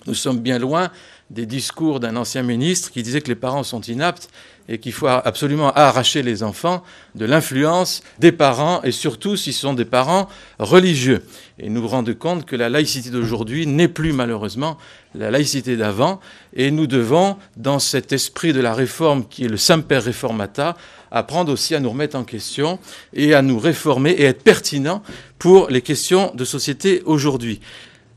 Nous 0.06 0.14
sommes 0.14 0.40
bien 0.40 0.58
loin 0.58 0.90
des 1.32 1.46
discours 1.46 1.98
d'un 1.98 2.16
ancien 2.16 2.42
ministre 2.42 2.90
qui 2.90 3.02
disait 3.02 3.22
que 3.22 3.28
les 3.28 3.34
parents 3.34 3.62
sont 3.62 3.80
inaptes 3.80 4.28
et 4.68 4.78
qu'il 4.78 4.92
faut 4.92 5.08
absolument 5.08 5.72
arracher 5.72 6.22
les 6.22 6.42
enfants 6.42 6.84
de 7.14 7.24
l'influence 7.24 8.02
des 8.20 8.32
parents 8.32 8.82
et 8.82 8.92
surtout 8.92 9.36
s'ils 9.36 9.54
sont 9.54 9.74
des 9.74 9.84
parents 9.84 10.28
religieux. 10.58 11.24
Et 11.58 11.68
nous 11.68 11.86
rendre 11.88 12.12
compte 12.12 12.44
que 12.44 12.54
la 12.54 12.68
laïcité 12.68 13.10
d'aujourd'hui 13.10 13.66
n'est 13.66 13.88
plus 13.88 14.12
malheureusement 14.12 14.78
la 15.14 15.30
laïcité 15.30 15.76
d'avant 15.76 16.20
et 16.54 16.70
nous 16.70 16.86
devons, 16.86 17.36
dans 17.56 17.78
cet 17.78 18.12
esprit 18.12 18.52
de 18.52 18.60
la 18.60 18.74
réforme 18.74 19.26
qui 19.26 19.44
est 19.44 19.48
le 19.48 19.56
Semper 19.56 19.98
Reformata, 19.98 20.76
apprendre 21.10 21.52
aussi 21.52 21.74
à 21.74 21.80
nous 21.80 21.90
remettre 21.90 22.16
en 22.16 22.24
question 22.24 22.78
et 23.14 23.34
à 23.34 23.42
nous 23.42 23.58
réformer 23.58 24.10
et 24.10 24.24
être 24.24 24.42
pertinents 24.42 25.02
pour 25.38 25.68
les 25.70 25.82
questions 25.82 26.32
de 26.34 26.44
société 26.44 27.02
aujourd'hui. 27.04 27.60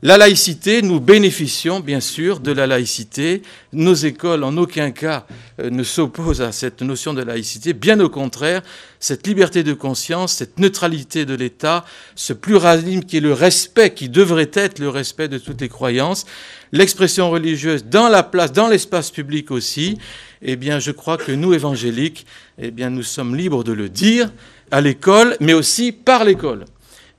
La 0.02 0.18
laïcité, 0.18 0.82
nous 0.82 1.00
bénéficions 1.00 1.80
bien 1.80 2.00
sûr 2.00 2.40
de 2.40 2.52
la 2.52 2.66
laïcité. 2.66 3.40
Nos 3.72 3.94
écoles 3.94 4.44
en 4.44 4.54
aucun 4.58 4.90
cas 4.90 5.26
euh, 5.58 5.70
ne 5.70 5.82
s'opposent 5.82 6.42
à 6.42 6.52
cette 6.52 6.82
notion 6.82 7.14
de 7.14 7.22
laïcité. 7.22 7.72
Bien 7.72 7.98
au 8.00 8.10
contraire, 8.10 8.60
cette 9.00 9.26
liberté 9.26 9.62
de 9.62 9.72
conscience, 9.72 10.34
cette 10.34 10.58
neutralité 10.58 11.24
de 11.24 11.34
l'État, 11.34 11.86
ce 12.14 12.34
pluralisme 12.34 13.04
qui 13.04 13.16
est 13.16 13.20
le 13.20 13.32
respect, 13.32 13.94
qui 13.94 14.10
devrait 14.10 14.50
être 14.52 14.80
le 14.80 14.90
respect 14.90 15.28
de 15.28 15.38
toutes 15.38 15.62
les 15.62 15.70
croyances, 15.70 16.26
l'expression 16.72 17.30
religieuse 17.30 17.86
dans 17.86 18.08
la 18.08 18.22
place, 18.22 18.52
dans 18.52 18.68
l'espace 18.68 19.10
public 19.10 19.50
aussi, 19.50 19.96
eh 20.42 20.56
bien 20.56 20.78
je 20.78 20.90
crois 20.90 21.16
que 21.16 21.32
nous, 21.32 21.54
évangéliques, 21.54 22.26
eh 22.58 22.70
bien 22.70 22.90
nous 22.90 23.02
sommes 23.02 23.34
libres 23.34 23.64
de 23.64 23.72
le 23.72 23.88
dire 23.88 24.30
à 24.70 24.82
l'école, 24.82 25.38
mais 25.40 25.54
aussi 25.54 25.90
par 25.90 26.24
l'école. 26.24 26.66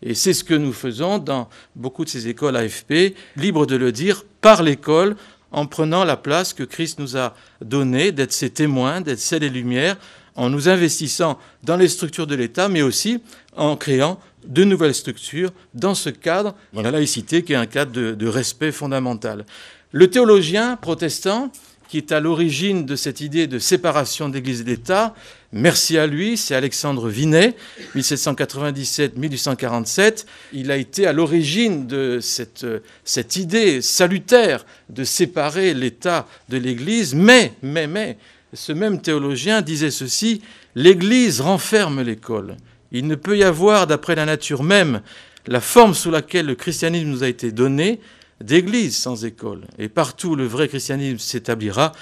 Et 0.02 0.14
c'est 0.14 0.34
ce 0.34 0.44
que 0.44 0.54
nous 0.54 0.74
faisons 0.74 1.18
dans 1.18 1.50
beaucoup 1.76 2.06
de 2.06 2.10
ces 2.10 2.28
écoles 2.28 2.56
AFP, 2.56 3.16
libre 3.36 3.66
de 3.66 3.76
le 3.76 3.92
dire, 3.92 4.24
par 4.42 4.64
l'école, 4.64 5.16
en 5.52 5.66
prenant 5.66 6.04
la 6.04 6.18
place 6.18 6.54
que 6.54 6.64
Christ 6.64 7.00
nous 7.00 7.18
a 7.18 7.34
donnée, 7.62 8.12
d'être 8.12 8.34
ses 8.34 8.50
témoins, 8.50 9.02
d'être 9.02 9.20
celles 9.20 9.44
et 9.44 9.50
lumières, 9.50 9.98
en 10.36 10.50
nous 10.50 10.70
investissant 10.70 11.40
dans 11.64 11.78
les 11.78 11.88
structures 11.88 12.28
de 12.28 12.36
l'État, 12.36 12.70
mais 12.70 12.84
aussi 12.84 13.22
en 13.56 13.76
créant 13.76 14.20
de 14.46 14.64
nouvelles 14.64 14.94
structures 14.94 15.52
dans 15.74 15.96
ce 15.96 16.10
cadre 16.10 16.54
de 16.74 16.82
la 16.82 16.92
laïcité 16.92 17.44
qui 17.44 17.54
est 17.54 17.58
un 17.58 17.66
cadre 17.66 17.92
de 17.92 18.28
respect 18.28 18.72
fondamental. 18.72 19.46
Le 19.92 20.10
théologien 20.10 20.76
protestant, 20.76 21.52
qui 21.88 21.98
est 21.98 22.12
à 22.12 22.20
l'origine 22.20 22.86
de 22.86 22.96
cette 22.96 23.22
idée 23.22 23.48
de 23.48 23.60
séparation 23.60 24.30
d'Église 24.30 24.62
et 24.62 24.66
d'État. 24.66 25.16
Merci 25.54 25.98
à 25.98 26.08
lui, 26.08 26.36
c'est 26.36 26.56
Alexandre 26.56 27.08
Vinet, 27.08 27.56
1797-1847. 27.96 30.26
Il 30.52 30.72
a 30.72 30.78
été 30.78 31.08
à 31.08 31.14
l'origine 31.14 31.88
de 31.88 32.20
cette, 32.22 32.68
cette 33.06 33.38
idée 33.38 33.82
salutaire 33.82 34.66
de 34.90 35.06
séparer 35.06 35.74
l'État 35.74 36.28
de 36.50 36.58
l'Église, 36.58 37.16
mais, 37.16 37.54
mais, 37.62 37.88
mais, 37.88 38.18
ce 38.54 38.74
même 38.74 39.02
théologien 39.02 39.62
disait 39.62 39.92
ceci, 39.92 40.42
l'Église 40.76 41.40
renferme 41.40 42.02
l'école. 42.02 42.58
Il 42.92 43.08
ne 43.08 43.16
peut 43.16 43.38
y 43.38 43.44
avoir, 43.44 43.88
d'après 43.88 44.16
la 44.16 44.26
nature 44.26 44.64
même, 44.64 45.00
la 45.48 45.62
forme 45.62 45.94
sous 45.94 46.12
laquelle 46.12 46.46
le 46.46 46.56
christianisme 46.56 47.08
nous 47.08 47.24
a 47.24 47.30
été 47.30 47.54
donné, 47.54 48.02
d'églises 48.42 48.98
sans 48.98 49.24
école. 49.26 49.62
Et 49.80 49.88
partout 49.88 50.36
le 50.36 50.46
vrai 50.46 50.68
christianisme 50.68 51.20
s'établira, 51.20 51.94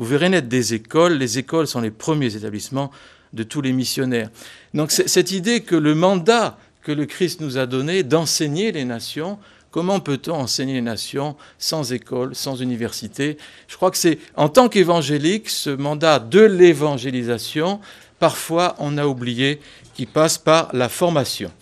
vous 0.00 0.06
verrez 0.06 0.30
naître 0.30 0.48
des 0.48 0.72
écoles. 0.72 1.18
Les 1.18 1.38
écoles 1.38 1.66
sont 1.66 1.82
les 1.82 1.90
premiers 1.90 2.34
établissements 2.34 2.90
de 3.34 3.42
tous 3.42 3.60
les 3.60 3.72
missionnaires. 3.72 4.30
Donc 4.72 4.90
cette 4.92 5.30
idée 5.30 5.60
que 5.60 5.76
le 5.76 5.94
mandat 5.94 6.58
que 6.82 6.90
le 6.90 7.04
Christ 7.04 7.42
nous 7.42 7.58
a 7.58 7.66
donné 7.66 8.02
d'enseigner 8.02 8.72
les 8.72 8.86
nations, 8.86 9.38
comment 9.70 10.00
peut-on 10.00 10.32
enseigner 10.32 10.72
les 10.72 10.80
nations 10.80 11.36
sans 11.58 11.92
école, 11.92 12.34
sans 12.34 12.62
université? 12.62 13.36
Je 13.68 13.76
crois 13.76 13.90
que 13.90 13.98
c'est 13.98 14.18
en 14.36 14.48
tant 14.48 14.70
qu'évangélique, 14.70 15.50
ce 15.50 15.68
mandat 15.68 16.18
de 16.18 16.40
l'évangélisation, 16.40 17.78
parfois 18.18 18.76
on 18.78 18.96
a 18.96 19.04
oublié 19.06 19.60
qu'il 19.94 20.06
passe 20.06 20.38
par 20.38 20.74
la 20.74 20.88
formation. 20.88 21.52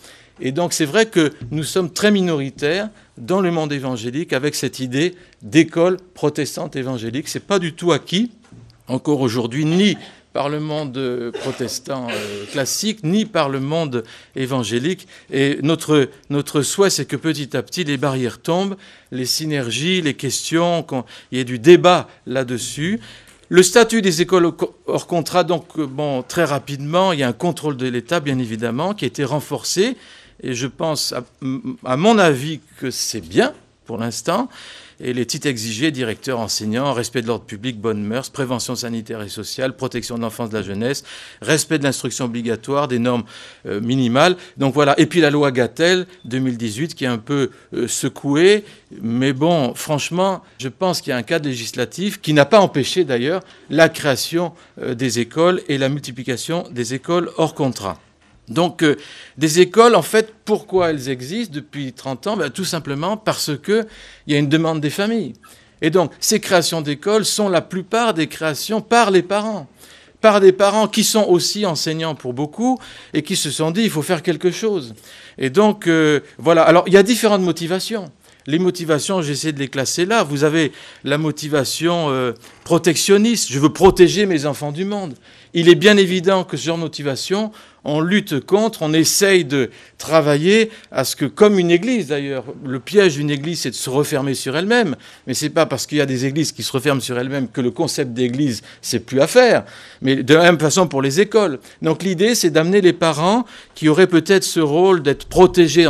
Et 0.41 0.51
donc 0.51 0.73
c'est 0.73 0.85
vrai 0.85 1.05
que 1.05 1.33
nous 1.51 1.63
sommes 1.63 1.91
très 1.91 2.11
minoritaires 2.11 2.89
dans 3.17 3.41
le 3.41 3.51
monde 3.51 3.73
évangélique 3.73 4.33
avec 4.33 4.55
cette 4.55 4.79
idée 4.79 5.15
d'école 5.41 5.97
protestante 6.13 6.75
évangélique. 6.75 7.27
Ce 7.27 7.37
n'est 7.37 7.43
pas 7.43 7.59
du 7.59 7.73
tout 7.73 7.91
acquis, 7.91 8.31
encore 8.87 9.21
aujourd'hui, 9.21 9.65
ni 9.65 9.97
par 10.33 10.49
le 10.49 10.59
monde 10.59 11.31
protestant 11.41 12.07
euh, 12.09 12.45
classique, 12.51 12.99
ni 13.03 13.25
par 13.25 13.49
le 13.49 13.59
monde 13.59 14.03
évangélique. 14.35 15.07
Et 15.31 15.57
notre, 15.63 16.09
notre 16.29 16.61
souhait, 16.61 16.89
c'est 16.89 17.05
que 17.05 17.15
petit 17.15 17.57
à 17.57 17.63
petit, 17.63 17.83
les 17.83 17.97
barrières 17.97 18.39
tombent, 18.39 18.75
les 19.11 19.25
synergies, 19.25 20.01
les 20.01 20.13
questions, 20.13 20.83
qu'il 20.83 21.03
y 21.31 21.39
ait 21.39 21.45
du 21.45 21.59
débat 21.59 22.07
là-dessus. 22.27 22.99
Le 23.49 23.63
statut 23.63 24.03
des 24.03 24.21
écoles 24.21 24.51
hors 24.85 25.07
contrat, 25.07 25.43
donc, 25.43 25.79
bon, 25.79 26.21
très 26.21 26.43
rapidement, 26.45 27.11
il 27.11 27.19
y 27.19 27.23
a 27.23 27.27
un 27.27 27.33
contrôle 27.33 27.77
de 27.77 27.87
l'État, 27.87 28.19
bien 28.19 28.37
évidemment, 28.37 28.93
qui 28.93 29.05
a 29.05 29.07
été 29.07 29.23
renforcé 29.23 29.97
et 30.41 30.53
je 30.53 30.67
pense, 30.67 31.13
à, 31.85 31.97
mon 31.97 32.17
avis, 32.17 32.59
que 32.77 32.91
c'est 32.91 33.21
bien 33.21 33.53
pour 33.85 33.97
l'instant. 33.97 34.49
Et 35.01 35.13
les 35.13 35.25
titres 35.25 35.47
exigés, 35.47 35.91
directeur, 35.91 36.39
enseignant, 36.39 36.91
respect 36.91 37.21
de 37.21 37.27
l'ordre 37.27 37.45
public, 37.45 37.79
bonnes 37.79 38.03
mœurs, 38.03 38.29
prévention 38.29 38.75
sanitaire 38.75 39.21
et 39.21 39.29
sociale, 39.29 39.77
protection 39.77 40.17
de 40.17 40.21
l'enfance, 40.21 40.49
de 40.49 40.57
la 40.57 40.61
jeunesse, 40.61 41.05
respect 41.41 41.79
de 41.79 41.83
l'instruction 41.85 42.25
obligatoire, 42.25 42.89
des 42.89 42.99
normes 42.99 43.23
euh, 43.65 43.79
minimales. 43.79 44.35
Donc 44.57 44.73
voilà. 44.73 44.99
Et 44.99 45.05
puis 45.05 45.21
la 45.21 45.29
loi 45.29 45.51
Gattel 45.51 46.05
2018 46.25 46.95
qui 46.95 47.05
est 47.05 47.07
un 47.07 47.17
peu 47.17 47.49
euh, 47.73 47.87
secouée. 47.87 48.65
Mais 49.01 49.31
bon, 49.31 49.73
franchement, 49.73 50.43
je 50.57 50.67
pense 50.67 50.99
qu'il 50.99 51.11
y 51.11 51.13
a 51.13 51.17
un 51.17 51.23
cadre 51.23 51.47
législatif 51.47 52.19
qui 52.19 52.33
n'a 52.33 52.45
pas 52.45 52.59
empêché 52.59 53.05
d'ailleurs 53.05 53.41
la 53.69 53.87
création 53.87 54.51
euh, 54.81 54.95
des 54.95 55.19
écoles 55.19 55.61
et 55.69 55.77
la 55.77 55.87
multiplication 55.87 56.67
des 56.71 56.93
écoles 56.93 57.31
hors 57.37 57.55
contrat. 57.55 57.97
Donc, 58.49 58.83
euh, 58.83 58.97
des 59.37 59.59
écoles, 59.59 59.95
en 59.95 60.01
fait, 60.01 60.33
pourquoi 60.45 60.89
elles 60.89 61.09
existent 61.09 61.53
depuis 61.53 61.93
30 61.93 62.27
ans? 62.27 62.37
Ben, 62.37 62.49
Tout 62.49 62.65
simplement 62.65 63.15
parce 63.17 63.51
qu'il 63.63 63.85
y 64.27 64.35
a 64.35 64.37
une 64.37 64.49
demande 64.49 64.81
des 64.81 64.89
familles. 64.89 65.33
Et 65.81 65.89
donc, 65.89 66.11
ces 66.19 66.39
créations 66.39 66.81
d'écoles 66.81 67.25
sont 67.25 67.49
la 67.49 67.61
plupart 67.61 68.13
des 68.13 68.27
créations 68.27 68.81
par 68.81 69.11
les 69.11 69.21
parents. 69.21 69.67
Par 70.21 70.41
des 70.41 70.51
parents 70.51 70.87
qui 70.87 71.05
sont 71.05 71.23
aussi 71.23 71.65
enseignants 71.65 72.15
pour 72.15 72.33
beaucoup 72.33 72.77
et 73.13 73.23
qui 73.23 73.37
se 73.37 73.49
sont 73.49 73.71
dit 73.71 73.83
il 73.83 73.89
faut 73.89 74.01
faire 74.01 74.21
quelque 74.21 74.51
chose. 74.51 74.93
Et 75.37 75.49
donc, 75.49 75.87
euh, 75.87 76.19
voilà. 76.37 76.63
Alors, 76.63 76.83
il 76.87 76.93
y 76.93 76.97
a 76.97 77.03
différentes 77.03 77.41
motivations. 77.41 78.11
Les 78.45 78.59
motivations, 78.59 79.21
j'essaie 79.21 79.53
de 79.53 79.59
les 79.59 79.67
classer 79.67 80.05
là. 80.05 80.23
Vous 80.23 80.43
avez 80.43 80.71
la 81.03 81.17
motivation 81.17 82.09
euh, 82.09 82.33
protectionniste. 82.63 83.49
Je 83.51 83.59
veux 83.59 83.71
protéger 83.71 84.25
mes 84.25 84.45
enfants 84.45 84.71
du 84.71 84.85
monde. 84.85 85.13
Il 85.53 85.67
est 85.67 85.75
bien 85.75 85.97
évident 85.97 86.43
que 86.43 86.57
ce 86.57 86.65
genre 86.65 86.77
de 86.77 86.83
motivation, 86.83 87.51
on 87.83 88.01
lutte 88.01 88.39
contre, 88.45 88.83
on 88.83 88.93
essaye 88.93 89.45
de 89.45 89.71
travailler 89.97 90.69
à 90.91 91.03
ce 91.03 91.15
que, 91.15 91.25
comme 91.25 91.57
une 91.57 91.71
église 91.71 92.07
d'ailleurs, 92.07 92.43
le 92.63 92.79
piège 92.79 93.15
d'une 93.15 93.31
église 93.31 93.61
c'est 93.61 93.71
de 93.71 93.75
se 93.75 93.89
refermer 93.89 94.35
sur 94.35 94.55
elle-même, 94.55 94.95
mais 95.25 95.33
c'est 95.33 95.49
pas 95.49 95.65
parce 95.65 95.87
qu'il 95.87 95.97
y 95.97 96.01
a 96.01 96.05
des 96.05 96.25
églises 96.25 96.51
qui 96.51 96.61
se 96.61 96.71
referment 96.71 97.01
sur 97.01 97.17
elles-mêmes 97.17 97.47
que 97.47 97.61
le 97.61 97.71
concept 97.71 98.13
d'église 98.13 98.61
c'est 98.81 98.99
plus 98.99 99.21
à 99.21 99.27
faire, 99.27 99.63
mais 100.01 100.17
de 100.17 100.33
la 100.35 100.43
même 100.43 100.59
façon 100.59 100.87
pour 100.87 101.01
les 101.01 101.19
écoles. 101.19 101.59
Donc 101.81 102.03
l'idée 102.03 102.35
c'est 102.35 102.51
d'amener 102.51 102.81
les 102.81 102.93
parents 102.93 103.45
qui 103.73 103.89
auraient 103.89 104.07
peut-être 104.07 104.43
ce 104.43 104.59
rôle 104.59 105.01
d'être 105.01 105.25
protégés 105.25 105.87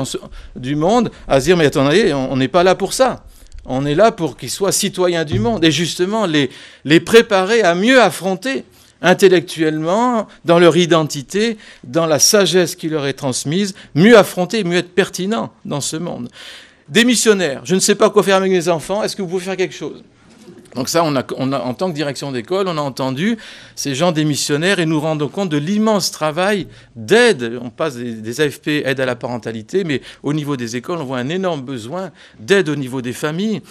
du 0.56 0.76
monde 0.76 1.12
à 1.28 1.42
se 1.42 1.46
dire 1.46 1.58
mais 1.58 1.66
attendez, 1.66 2.14
on 2.14 2.38
n'est 2.38 2.48
pas 2.48 2.64
là 2.64 2.76
pour 2.76 2.94
ça. 2.94 3.26
On 3.66 3.86
est 3.86 3.94
là 3.94 4.12
pour 4.12 4.38
qu'ils 4.38 4.50
soient 4.50 4.72
citoyens 4.72 5.26
du 5.26 5.38
monde 5.38 5.64
et 5.66 5.72
justement 5.72 6.26
les, 6.26 6.50
les 6.86 7.00
préparer 7.00 7.62
à 7.62 7.76
mieux 7.76 8.02
affronter 8.02 8.64
intellectuellement, 9.02 10.28
dans 10.46 10.60
leur 10.60 10.78
identité, 10.78 11.58
dans 11.84 12.06
la 12.06 12.20
sagesse 12.20 12.76
qui 12.76 12.90
leur 12.90 13.06
est 13.06 13.14
transmise, 13.14 13.74
mieux 13.96 14.18
affronter, 14.18 14.64
mieux 14.64 14.78
être 14.78 14.94
pertinent 14.94 15.52
dans 15.66 15.82
ce 15.82 15.98
monde. 15.98 16.30
Des 16.88 17.06
missionnaires, 17.06 17.62
je 17.66 17.76
ne 17.76 17.80
sais 17.80 17.96
pas 17.96 18.10
quoi 18.10 18.24
faire 18.24 18.38
avec 18.38 18.52
mes 18.52 18.68
enfants, 18.68 19.04
est-ce 19.04 19.16
que 19.16 19.22
vous 19.22 19.28
pouvez 19.28 19.46
faire 19.46 19.58
quelque 19.58 19.76
chose? 19.76 20.04
Donc 20.76 20.90
ça, 20.90 21.04
on 21.04 21.16
a, 21.16 21.60
en 21.60 21.74
tant 21.74 21.90
que 21.90 21.96
direction 21.96 22.32
d'école, 22.32 22.68
on 22.68 22.78
a 22.78 22.82
entendu 22.82 23.38
ces 23.76 23.96
gens 23.96 24.12
démissionnaires 24.12 24.80
et 24.80 24.86
nous 24.86 25.00
rendons 25.00 25.28
compte 25.28 25.50
de 25.50 25.58
l'immense 25.58 26.12
travail 26.12 26.68
d'aide. 26.96 27.60
On 27.62 27.70
passe 27.70 27.96
des, 27.96 28.42
AFP, 28.42 28.68
aide 28.86 29.00
à 29.00 29.06
la 29.06 29.16
parentalité, 29.16 29.84
mais 29.84 30.02
au 30.24 30.34
niveau 30.34 30.58
des 30.58 30.76
écoles, 30.76 31.00
on 31.00 31.06
voit 31.06 31.18
un 31.18 31.30
énorme 31.30 31.62
besoin 31.62 32.12
d'aide 32.40 32.70
au 32.70 32.76
niveau 32.76 33.02
des 33.02 33.14
familles 33.14 33.62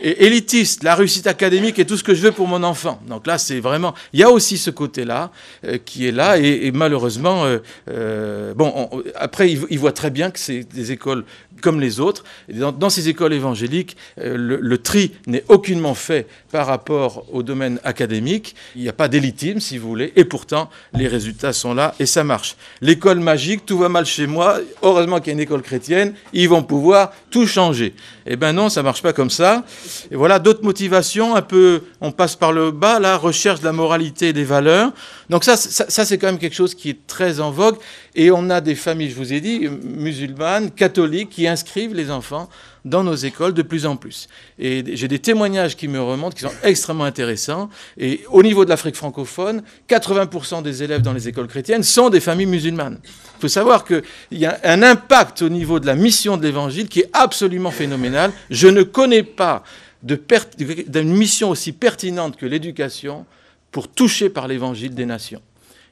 et 0.00 0.26
élitiste, 0.26 0.82
la 0.82 0.94
réussite 0.94 1.26
académique 1.26 1.78
est 1.78 1.84
tout 1.84 1.96
ce 1.96 2.04
que 2.04 2.14
je 2.14 2.22
veux 2.22 2.32
pour 2.32 2.48
mon 2.48 2.62
enfant. 2.62 3.00
Donc 3.08 3.26
là, 3.26 3.38
c'est 3.38 3.60
vraiment, 3.60 3.94
il 4.12 4.20
y 4.20 4.22
a 4.22 4.30
aussi 4.30 4.58
ce 4.58 4.70
côté-là 4.70 5.30
euh, 5.64 5.78
qui 5.82 6.06
est 6.06 6.12
là, 6.12 6.38
et, 6.38 6.70
malheureusement, 6.72 7.44
euh, 7.44 7.58
euh, 7.88 8.54
bon, 8.54 8.90
après, 9.14 9.50
il, 9.50 9.78
voit 9.78 9.92
très 9.92 10.10
bien 10.10 10.30
que 10.30 10.38
c'est 10.38 10.64
des 10.64 10.92
écoles 10.92 11.24
comme 11.60 11.80
les 11.80 12.00
autres. 12.00 12.24
dans, 12.48 12.90
ces 12.90 13.08
écoles 13.08 13.32
évangéliques, 13.32 13.96
le, 14.16 14.76
tri 14.78 15.12
n'est 15.26 15.44
aucunement 15.48 15.94
fait 15.94 16.26
par 16.50 16.66
rapport 16.66 17.24
au 17.32 17.42
domaine 17.42 17.80
académique. 17.84 18.54
Il 18.76 18.82
n'y 18.82 18.88
a 18.88 18.92
pas 18.92 19.08
d'élitisme, 19.08 19.60
si 19.60 19.78
vous 19.78 19.88
voulez, 19.88 20.12
et 20.16 20.24
pourtant, 20.24 20.70
les 20.92 21.08
résultats 21.08 21.52
sont 21.52 21.74
là 21.74 21.94
et 21.98 22.06
ça 22.06 22.24
marche. 22.24 22.56
L'école 22.80 23.20
magique, 23.20 23.66
tout 23.66 23.78
va 23.78 23.88
mal 23.88 24.06
chez 24.06 24.26
moi. 24.26 24.58
Heureusement 24.82 25.18
qu'il 25.18 25.28
y 25.28 25.30
a 25.30 25.34
une 25.34 25.40
école 25.40 25.62
chrétienne, 25.62 26.14
ils 26.32 26.48
vont 26.48 26.62
pouvoir 26.62 27.12
tout 27.30 27.46
changer. 27.46 27.94
Eh 28.26 28.36
ben 28.36 28.52
non, 28.52 28.68
ça 28.68 28.82
marche 28.82 29.02
pas 29.02 29.12
comme 29.12 29.30
ça. 29.30 29.64
Et 30.10 30.16
voilà 30.16 30.38
d'autres 30.38 30.64
motivations, 30.64 31.36
un 31.36 31.42
peu, 31.42 31.82
on 32.00 32.10
passe 32.10 32.36
par 32.36 32.52
le 32.52 32.70
bas, 32.70 32.98
la 32.98 33.16
recherche 33.16 33.60
de 33.60 33.66
la 33.66 33.72
moralité 33.72 34.28
et 34.28 34.32
des 34.32 34.44
valeurs. 34.44 34.92
Donc 35.28 35.44
ça, 35.44 35.56
ça, 35.56 36.04
c'est 36.04 36.18
quand 36.18 36.28
même 36.28 36.38
quelque 36.38 36.56
chose 36.56 36.74
qui 36.74 36.90
est 36.90 37.06
très 37.06 37.40
en 37.40 37.50
vogue. 37.50 37.76
Et 38.14 38.30
on 38.30 38.48
a 38.50 38.60
des 38.60 38.74
familles, 38.74 39.10
je 39.10 39.16
vous 39.16 39.32
ai 39.32 39.40
dit, 39.40 39.68
musulmanes, 39.68 40.70
catholiques, 40.70 41.30
qui 41.30 41.46
inscrivent 41.46 41.94
les 41.94 42.10
enfants 42.10 42.48
dans 42.84 43.02
nos 43.02 43.14
écoles 43.14 43.54
de 43.54 43.62
plus 43.62 43.86
en 43.86 43.96
plus. 43.96 44.28
Et 44.58 44.84
j'ai 44.96 45.08
des 45.08 45.18
témoignages 45.18 45.76
qui 45.76 45.88
me 45.88 46.00
remontent 46.00 46.34
qui 46.34 46.42
sont 46.42 46.52
extrêmement 46.62 47.04
intéressants. 47.04 47.70
Et 47.96 48.20
au 48.30 48.42
niveau 48.42 48.64
de 48.64 48.70
l'Afrique 48.70 48.96
francophone, 48.96 49.62
80% 49.88 50.62
des 50.62 50.82
élèves 50.82 51.02
dans 51.02 51.12
les 51.12 51.28
écoles 51.28 51.46
chrétiennes 51.48 51.82
sont 51.82 52.10
des 52.10 52.20
familles 52.20 52.46
musulmanes. 52.46 52.98
Il 53.04 53.40
faut 53.40 53.48
savoir 53.48 53.84
qu'il 53.84 54.02
y 54.32 54.46
a 54.46 54.58
un 54.64 54.82
impact 54.82 55.42
au 55.42 55.48
niveau 55.48 55.80
de 55.80 55.86
la 55.86 55.94
mission 55.94 56.36
de 56.36 56.42
l'Évangile 56.42 56.88
qui 56.88 57.00
est 57.00 57.10
absolument 57.12 57.70
phénoménal. 57.70 58.32
Je 58.50 58.68
ne 58.68 58.82
connais 58.82 59.22
pas 59.22 59.64
d'une 60.02 61.16
mission 61.16 61.50
aussi 61.50 61.72
pertinente 61.72 62.36
que 62.36 62.46
l'éducation 62.46 63.24
pour 63.70 63.88
toucher 63.88 64.28
par 64.28 64.46
l'évangile 64.46 64.94
des 64.94 65.06
nations. 65.06 65.40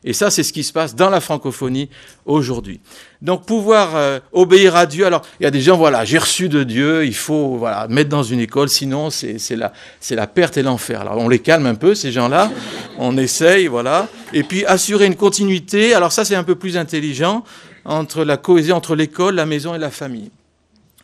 Et 0.05 0.13
ça, 0.13 0.31
c'est 0.31 0.43
ce 0.43 0.53
qui 0.53 0.65
se 0.65 0.73
passe 0.73 0.97
dans 0.97 1.11
la 1.11 1.21
francophonie 1.21 1.89
aujourd'hui. 2.27 2.81
Donc, 3.21 3.47
pouvoir 3.47 3.95
euh, 3.95 4.19
obéir 4.33 4.75
à 4.75 4.87
Dieu. 4.87 5.07
Alors, 5.07 5.23
il 5.39 5.45
y 5.45 5.47
a 5.47 5.51
des 5.53 5.61
gens, 5.61 5.77
voilà, 5.77 6.05
j'ai 6.05 6.19
reçu 6.19 6.49
de 6.49 6.65
Dieu, 6.65 7.07
il 7.07 7.15
faut 7.15 7.57
voilà, 7.57 7.87
mettre 7.89 8.11
dans 8.11 8.25
une 8.25 8.41
école, 8.41 8.69
sinon 8.69 9.11
c'est 9.11 9.39
la, 9.57 9.73
la 10.11 10.27
perte 10.27 10.57
et 10.57 10.63
l'enfer. 10.63 11.01
Alors, 11.03 11.19
on 11.19 11.29
les 11.29 11.39
calme 11.39 11.67
un 11.67 11.77
peu, 11.77 11.95
ces 11.95 12.11
gens-là. 12.11 12.51
On 12.99 13.17
essaye, 13.17 13.69
voilà. 13.69 14.09
Et 14.33 14.43
puis, 14.43 14.65
assurer 14.67 15.07
une 15.07 15.17
continuité. 15.17 15.95
Alors, 15.95 16.13
ça, 16.13 16.25
c'est 16.25 16.35
un 16.35 16.45
peu 16.45 16.57
plus 16.57 16.77
intelligent 16.77 17.45
entre 17.85 18.25
la 18.25 18.37
cohésion 18.37 18.77
entre 18.77 18.95
l'école, 18.95 19.35
la 19.35 19.47
maison 19.47 19.75
et 19.75 19.79
la 19.79 19.91
famille. 19.91 20.31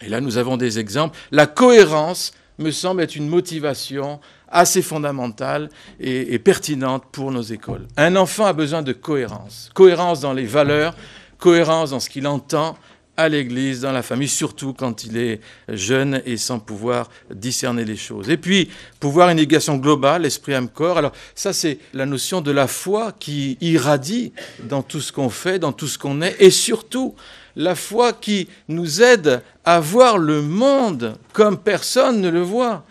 Et 0.01 0.09
là, 0.09 0.21
nous 0.21 0.39
avons 0.39 0.57
des 0.57 0.79
exemples. 0.79 1.17
La 1.33 1.47
cohérence 1.47 2.33
me 2.59 2.71
semble 2.71 3.03
être 3.03 3.17
une 3.17 3.29
motivation 3.29 4.21
assez 4.51 4.83
fondamentale 4.83 5.69
et, 6.01 6.39
pertinente 6.39 7.05
pour 7.13 7.31
nos 7.33 7.43
écoles. 7.43 7.87
Un 7.97 8.17
enfant 8.17 8.47
a 8.47 8.53
besoin 8.53 8.83
de 8.83 8.93
cohérence. 8.93 9.71
Cohérence 9.75 10.21
dans 10.21 10.33
les 10.33 10.47
valeurs, 10.47 10.95
cohérence 11.39 11.91
dans 11.91 12.01
ce 12.01 12.09
qu'il 12.09 12.27
entend 12.27 12.77
à 13.19 13.29
l'église, 13.29 13.81
dans 13.81 13.91
la 13.91 14.05
famille, 14.05 14.29
surtout 14.29 14.73
quand 14.73 15.03
il 15.03 15.17
est 15.17 15.41
jeune 15.69 16.23
et 16.25 16.37
sans 16.37 16.61
pouvoir 16.61 17.11
discerner 17.35 17.85
les 17.85 17.97
choses. 17.97 18.31
Et 18.31 18.37
puis, 18.37 18.71
pouvoir 19.01 19.29
une 19.29 19.41
éducation 19.41 19.77
globale, 19.77 20.25
esprit, 20.25 20.55
âme, 20.55 20.69
corps. 20.69 20.99
Alors, 20.99 21.13
ça, 21.35 21.53
c'est 21.53 21.79
la 21.95 22.07
notion 22.07 22.41
de 22.41 22.53
la 22.53 22.69
foi 22.69 23.13
qui 23.19 23.59
irradie 23.61 24.33
dans 24.63 24.83
tout 24.83 25.01
ce 25.01 25.11
qu'on 25.11 25.31
fait, 25.31 25.59
dans 25.59 25.73
tout 25.73 25.89
ce 25.89 25.99
qu'on 25.99 26.23
est, 26.23 26.37
et 26.39 26.53
surtout, 26.53 27.17
la 27.57 27.75
foi 27.75 28.13
qui 28.13 28.49
nous 28.69 29.03
aide 29.03 29.43
à 29.65 29.81
voir 29.81 30.17
le 30.17 30.41
monde 30.41 31.17
comme 31.33 31.59
personne 31.59 32.21
ne 32.21 32.29
le 32.29 32.41
voit. 32.41 32.85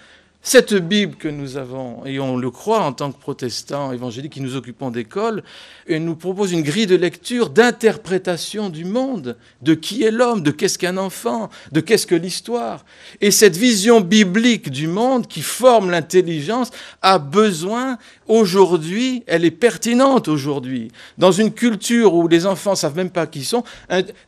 Cette 0.49 0.75
Bible 0.75 1.17
que 1.17 1.27
nous 1.27 1.57
avons, 1.57 2.05
et 2.05 2.21
on 2.21 2.37
le 2.37 2.49
croit 2.49 2.79
en 2.79 2.93
tant 2.93 3.11
que 3.11 3.19
protestants 3.19 3.91
évangéliques 3.91 4.31
qui 4.31 4.39
nous 4.39 4.55
occupons 4.55 4.91
d'école, 4.91 5.43
nous 5.89 6.15
propose 6.15 6.53
une 6.53 6.61
grille 6.61 6.87
de 6.87 6.95
lecture, 6.95 7.49
d'interprétation 7.49 8.69
du 8.69 8.85
monde, 8.85 9.35
de 9.61 9.73
qui 9.73 10.03
est 10.03 10.09
l'homme, 10.09 10.43
de 10.43 10.51
qu'est-ce 10.51 10.77
qu'un 10.77 10.95
enfant, 10.95 11.49
de 11.73 11.81
qu'est-ce 11.81 12.07
que 12.07 12.15
l'histoire. 12.15 12.85
Et 13.19 13.29
cette 13.29 13.57
vision 13.57 13.99
biblique 13.99 14.69
du 14.71 14.87
monde 14.87 15.27
qui 15.27 15.41
forme 15.41 15.91
l'intelligence 15.91 16.71
a 17.01 17.19
besoin 17.19 17.97
aujourd'hui, 18.27 19.23
elle 19.27 19.45
est 19.45 19.51
pertinente 19.51 20.27
aujourd'hui. 20.27 20.91
Dans 21.17 21.31
une 21.31 21.51
culture 21.53 22.13
où 22.13 22.27
les 22.27 22.45
enfants 22.45 22.75
savent 22.75 22.95
même 22.95 23.09
pas 23.09 23.27
qui 23.27 23.43
sont. 23.43 23.63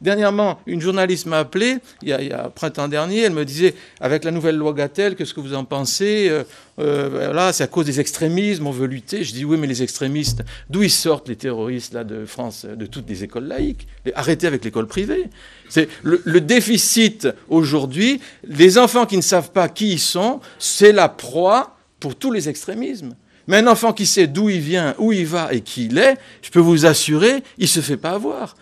dernièrement, 0.01 0.59
une 0.65 0.81
journaliste 0.81 1.25
m'a 1.25 1.39
appelé, 1.39 1.77
il 2.01 2.09
y, 2.09 2.13
a, 2.13 2.21
il 2.21 2.35
printemps 2.55 2.87
dernier, 2.87 3.21
elle 3.21 3.33
me 3.33 3.45
disait, 3.45 3.75
avec 3.99 4.23
la 4.23 4.31
nouvelle 4.31 4.55
loi 4.55 4.73
Gatel, 4.73 5.15
qu'est-ce 5.15 5.33
que 5.33 5.39
vous 5.39 5.53
en 5.53 5.65
pensez? 5.65 6.27
Euh, 6.29 6.43
euh, 6.79 7.51
c'est 7.51 7.63
à 7.63 7.67
cause 7.67 7.85
des 7.85 7.99
extrémismes, 7.99 8.67
on 8.67 8.71
veut 8.71 8.87
lutter. 8.87 9.23
Je 9.23 9.33
dis 9.33 9.45
oui, 9.45 9.57
mais 9.57 9.67
les 9.67 9.83
extrémistes, 9.83 10.43
d'où 10.69 10.83
ils 10.83 10.89
sortent 10.89 11.27
les 11.27 11.35
terroristes 11.35 11.93
là 11.93 12.03
de 12.03 12.25
France, 12.25 12.65
de 12.65 12.85
toutes 12.85 13.09
les 13.09 13.23
écoles 13.23 13.47
laïques? 13.47 13.87
Arrêtez 14.15 14.47
avec 14.47 14.63
l'école 14.63 14.87
privée. 14.87 15.25
C'est 15.67 15.89
le 16.03 16.41
déficit 16.41 17.27
aujourd'hui. 17.49 18.21
Les 18.47 18.77
enfants 18.77 19.05
qui 19.05 19.17
ne 19.17 19.21
savent 19.21 19.51
pas 19.51 19.69
qui 19.69 19.93
ils 19.93 19.99
sont, 19.99 20.39
c'est 20.57 20.91
la 20.91 21.09
proie 21.09 21.75
pour 21.99 22.15
tous 22.15 22.31
les 22.31 22.49
extrémismes. 22.49 23.15
Mais 23.49 23.57
un 23.57 23.67
enfant 23.67 23.93
qui 23.93 24.05
sait 24.05 24.27
d'où 24.27 24.47
il 24.49 24.59
vient, 24.59 24.93
où 24.99 25.11
il 25.11 25.25
va 25.25 25.51
et 25.51 25.61
qui 25.61 25.87
il 25.87 25.97
est, 25.97 26.17
je 26.43 26.51
peux 26.51 26.59
vous 26.59 26.85
assurer, 26.85 27.43
il 27.57 27.67
se 27.67 27.79
fait 27.79 27.97
pas 27.97 28.11
avoir. 28.11 28.55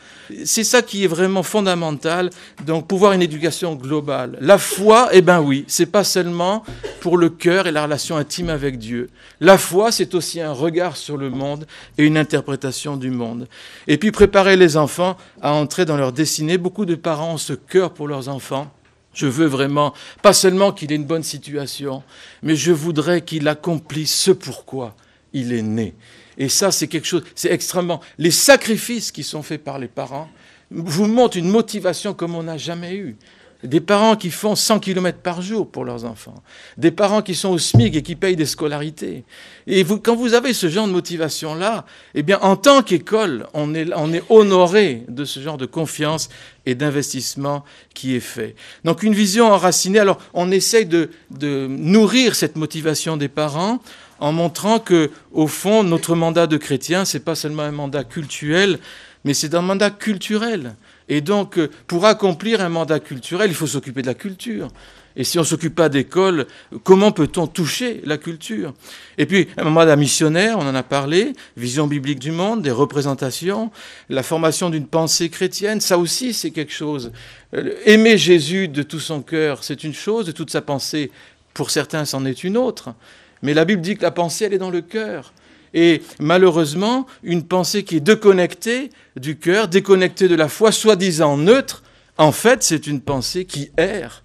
C'est 0.46 0.64
ça 0.64 0.82
qui 0.82 1.04
est 1.04 1.08
vraiment 1.08 1.44
fondamental. 1.44 2.30
Donc, 2.66 2.88
pouvoir 2.88 3.12
une 3.12 3.22
éducation 3.22 3.76
globale. 3.76 4.38
La 4.40 4.58
foi, 4.58 5.10
eh 5.12 5.22
ben 5.22 5.42
oui, 5.42 5.66
c'est 5.68 5.88
pas 5.88 6.06
seulement 6.06 6.64
pour 7.02 7.18
le 7.18 7.28
cœur 7.28 7.68
et 7.68 7.74
la 7.74 7.84
relation 7.84 8.16
intime 8.16 8.50
avec 8.50 8.78
Dieu. 8.78 9.10
La 9.42 9.58
foi, 9.58 9.92
c'est 9.92 10.16
aussi 10.16 10.40
un 10.40 10.54
regard 10.54 10.96
sur 10.96 11.18
le 11.18 11.32
monde 11.32 11.68
et 11.98 12.06
une 12.06 12.18
interprétation 12.18 12.96
du 12.96 13.10
monde. 13.10 13.50
Et 13.88 13.98
puis, 13.98 14.12
préparer 14.12 14.56
les 14.56 14.78
enfants 14.78 15.18
à 15.42 15.52
entrer 15.52 15.84
dans 15.84 15.98
leur 15.98 16.14
destinée. 16.14 16.58
Beaucoup 16.58 16.86
de 16.86 16.96
parents 16.96 17.34
ont 17.34 17.38
ce 17.38 17.52
cœur 17.52 17.94
pour 17.94 18.08
leurs 18.08 18.30
enfants. 18.30 18.72
Je 19.18 19.26
veux 19.26 19.48
vraiment, 19.48 19.96
pas 20.22 20.32
seulement 20.32 20.72
qu'il 20.72 20.92
ait 20.92 20.96
une 20.96 21.04
bonne 21.04 21.24
situation, 21.24 22.04
mais 22.44 22.56
je 22.56 22.72
voudrais 22.72 23.22
qu'il 23.22 23.48
accomplisse 23.48 24.14
ce 24.14 24.30
pourquoi 24.30 24.96
il 25.34 25.54
est 25.54 25.64
né. 25.64 25.96
Et 26.38 26.50
ça, 26.50 26.70
c'est 26.70 26.88
quelque 26.88 27.08
chose, 27.08 27.24
c'est 27.34 27.52
extrêmement. 27.52 28.00
Les 28.20 28.30
sacrifices 28.30 29.12
qui 29.12 29.24
sont 29.24 29.42
faits 29.42 29.64
par 29.64 29.80
les 29.80 29.88
parents 29.88 30.30
vous 30.70 31.08
montrent 31.08 31.38
une 31.38 31.50
motivation 31.50 32.14
comme 32.14 32.36
on 32.36 32.44
n'a 32.44 32.60
jamais 32.60 32.96
eu. 32.96 33.18
Des 33.68 33.82
parents 33.82 34.16
qui 34.16 34.32
font 34.32 34.56
100 34.56 34.80
km 34.80 35.20
par 35.20 35.42
jour 35.42 35.70
pour 35.70 35.84
leurs 35.84 36.06
enfants. 36.06 36.42
Des 36.78 36.92
parents 36.92 37.22
qui 37.22 37.36
sont 37.36 37.50
au 37.50 37.58
SMIC 37.58 37.98
et 37.98 38.02
qui 38.02 38.16
payent 38.16 38.38
des 38.38 38.46
scolarités. 38.46 39.26
Et 39.68 39.84
quand 40.02 40.16
vous 40.16 40.34
avez 40.34 40.54
ce 40.54 40.70
genre 40.70 40.88
de 40.88 40.94
motivation-là, 40.94 41.86
eh 42.16 42.24
bien, 42.24 42.40
en 42.42 42.56
tant 42.56 42.82
qu'école, 42.82 43.46
on 43.54 43.76
est, 43.76 43.88
on 43.94 44.14
est 44.14 44.24
honoré 44.30 45.04
de 45.10 45.26
ce 45.26 45.42
genre 45.42 45.58
de 45.58 45.66
confiance 45.66 46.30
et 46.66 46.76
d'investissement 46.76 47.66
qui 47.94 48.16
est 48.16 48.22
fait. 48.22 48.56
Donc, 48.86 49.04
une 49.04 49.14
vision 49.14 49.52
enracinée. 49.52 50.00
Alors, 50.00 50.20
on 50.34 50.50
essaye 50.50 50.86
de, 50.86 51.10
de 51.32 51.68
nourrir 51.68 52.36
cette 52.36 52.56
motivation 52.56 53.18
des 53.18 53.28
parents 53.28 53.80
en 54.20 54.32
montrant 54.32 54.80
que, 54.80 55.12
au 55.34 55.48
fond, 55.48 55.84
notre 55.84 56.16
mandat 56.16 56.48
de 56.48 56.56
chrétien, 56.56 57.04
c'est 57.04 57.20
pas 57.20 57.36
seulement 57.36 57.64
un 57.64 57.72
mandat 57.72 58.06
cultuel, 58.06 58.80
mais 59.26 59.34
c'est 59.34 59.56
un 59.56 59.62
mandat 59.62 59.90
culturel. 59.90 60.76
Et 61.10 61.22
donc, 61.22 61.58
euh, 61.58 61.70
pour 61.88 62.06
accomplir 62.06 62.62
un 62.62 62.70
mandat 62.70 63.00
culturel, 63.00 63.50
il 63.50 63.56
faut 63.56 63.68
s'occuper 63.68 64.02
de 64.02 64.08
la 64.08 64.14
culture. 64.14 64.70
Et 65.16 65.24
si 65.24 65.40
on 65.40 65.42
ne 65.42 65.48
s'occupe 65.48 65.74
pas 65.74 65.90
d'école, 65.90 66.46
comment 66.84 67.12
peut-on 67.12 67.48
toucher 67.48 68.02
la 68.06 68.18
culture? 68.18 68.74
Et 69.18 69.26
puis, 69.26 69.48
un 69.58 69.70
mandat 69.70 69.96
missionnaire, 69.96 70.58
on 70.60 70.68
en 70.68 70.76
a 70.76 70.84
parlé, 70.84 71.34
vision 71.58 71.88
biblique 71.88 72.20
du 72.20 72.32
monde, 72.32 72.62
des 72.62 72.72
représentations, 72.72 73.72
la 74.10 74.22
formation 74.22 74.70
d'une 74.70 74.86
pensée 74.86 75.30
chrétienne, 75.30 75.82
ça 75.82 75.98
aussi 75.98 76.34
c'est 76.34 76.52
quelque 76.52 76.72
chose. 76.72 77.12
Euh, 77.56 77.74
aimer 77.86 78.20
Jésus 78.20 78.68
de 78.68 78.84
tout 78.84 79.00
son 79.00 79.24
cœur, 79.24 79.64
c'est 79.64 79.84
une 79.84 79.94
chose, 79.94 80.28
de 80.28 80.32
toute 80.32 80.52
sa 80.52 80.62
pensée, 80.62 81.10
pour 81.56 81.72
certains, 81.72 82.06
c'en 82.06 82.24
est 82.24 82.44
une 82.44 82.56
autre. 82.56 82.94
Mais 83.42 83.56
la 83.56 83.66
Bible 83.66 83.82
dit 83.82 83.98
que 83.98 84.04
la 84.04 84.12
pensée, 84.12 84.46
elle 84.46 84.54
est 84.54 84.60
dans 84.60 84.70
le 84.70 84.82
cœur. 84.82 85.34
Et 85.74 86.02
malheureusement, 86.20 87.06
une 87.24 87.44
pensée 87.44 87.84
qui 87.84 87.98
est 87.98 88.02
déconnectée 88.02 88.90
du 89.16 89.38
cœur, 89.38 89.68
déconnectée 89.68 90.28
de 90.28 90.36
la 90.36 90.48
foi, 90.48 90.72
soi-disant 90.72 91.38
neutre, 91.38 91.84
en 92.18 92.32
fait, 92.32 92.64
c'est 92.64 92.88
une 92.88 93.02
pensée 93.02 93.46
qui 93.46 93.72
erre. 93.78 94.24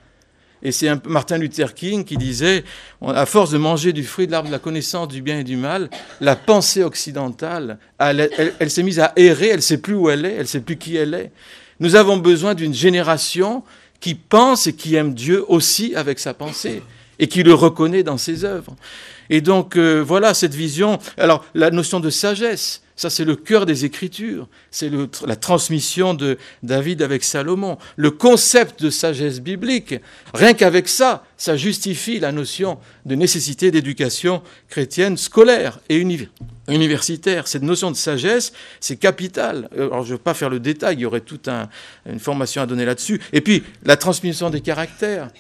Et 0.62 0.70
c'est 0.70 0.88
Martin 1.06 1.38
Luther 1.38 1.74
King 1.74 2.04
qui 2.04 2.16
disait, 2.16 2.62
à 3.04 3.26
force 3.26 3.50
de 3.50 3.58
manger 3.58 3.92
du 3.92 4.04
fruit 4.04 4.26
de 4.26 4.32
l'arbre 4.32 4.46
de 4.46 4.52
la 4.52 4.60
connaissance 4.60 5.08
du 5.08 5.20
bien 5.20 5.40
et 5.40 5.44
du 5.44 5.56
mal, 5.56 5.90
la 6.20 6.36
pensée 6.36 6.84
occidentale, 6.84 7.78
elle, 7.98 8.70
s'est 8.70 8.84
mise 8.84 9.00
à 9.00 9.12
errer, 9.16 9.48
elle 9.48 9.56
ne 9.56 9.60
sait 9.60 9.78
plus 9.78 9.94
où 9.94 10.08
elle 10.08 10.24
est, 10.24 10.34
elle 10.34 10.42
ne 10.42 10.46
sait 10.46 10.60
plus 10.60 10.76
qui 10.76 10.96
elle 10.96 11.14
est. 11.14 11.32
Nous 11.80 11.96
avons 11.96 12.16
besoin 12.16 12.54
d'une 12.54 12.74
génération 12.74 13.64
qui 13.98 14.14
pense 14.14 14.68
et 14.68 14.72
qui 14.74 14.94
aime 14.94 15.14
Dieu 15.14 15.44
aussi 15.48 15.96
avec 15.96 16.20
sa 16.20 16.32
pensée 16.32 16.82
et 17.18 17.26
qui 17.26 17.42
le 17.42 17.54
reconnaît 17.54 18.04
dans 18.04 18.18
ses 18.18 18.44
œuvres. 18.44 18.76
Et 19.32 19.40
donc 19.40 19.76
euh, 19.76 20.04
voilà 20.06 20.34
cette 20.34 20.54
vision. 20.54 20.98
Alors 21.16 21.42
la 21.54 21.70
notion 21.70 22.00
de 22.00 22.10
sagesse, 22.10 22.82
ça 22.96 23.08
c'est 23.08 23.24
le 23.24 23.34
cœur 23.34 23.64
des 23.64 23.86
Écritures, 23.86 24.46
c'est 24.70 24.90
la 25.26 25.36
transmission 25.36 26.12
de 26.12 26.36
David 26.62 27.00
avec 27.00 27.24
Salomon. 27.24 27.78
Le 27.96 28.10
concept 28.10 28.82
de 28.82 28.90
sagesse 28.90 29.40
biblique, 29.40 29.94
rien 30.34 30.52
qu'avec 30.52 30.86
ça, 30.86 31.24
ça 31.38 31.56
justifie 31.56 32.20
la 32.20 32.30
notion 32.30 32.78
de 33.06 33.14
nécessité 33.14 33.70
d'éducation 33.70 34.42
chrétienne 34.68 35.16
scolaire 35.16 35.80
et 35.88 36.04
universitaire. 36.68 37.48
Cette 37.48 37.62
notion 37.62 37.90
de 37.90 37.96
sagesse, 37.96 38.52
c'est 38.80 38.96
capital. 38.96 39.70
Euh, 39.78 39.86
alors 39.86 40.04
je 40.04 40.12
ne 40.12 40.18
vais 40.18 40.22
pas 40.22 40.34
faire 40.34 40.50
le 40.50 40.60
détail, 40.60 40.96
il 40.96 41.00
y 41.00 41.06
aurait 41.06 41.20
toute 41.20 41.48
une 41.48 42.20
formation 42.20 42.60
à 42.60 42.66
donner 42.66 42.84
là-dessus. 42.84 43.18
Et 43.32 43.40
puis 43.40 43.62
la 43.82 43.96
transmission 43.96 44.50
des 44.50 44.60
caractères. 44.60 45.30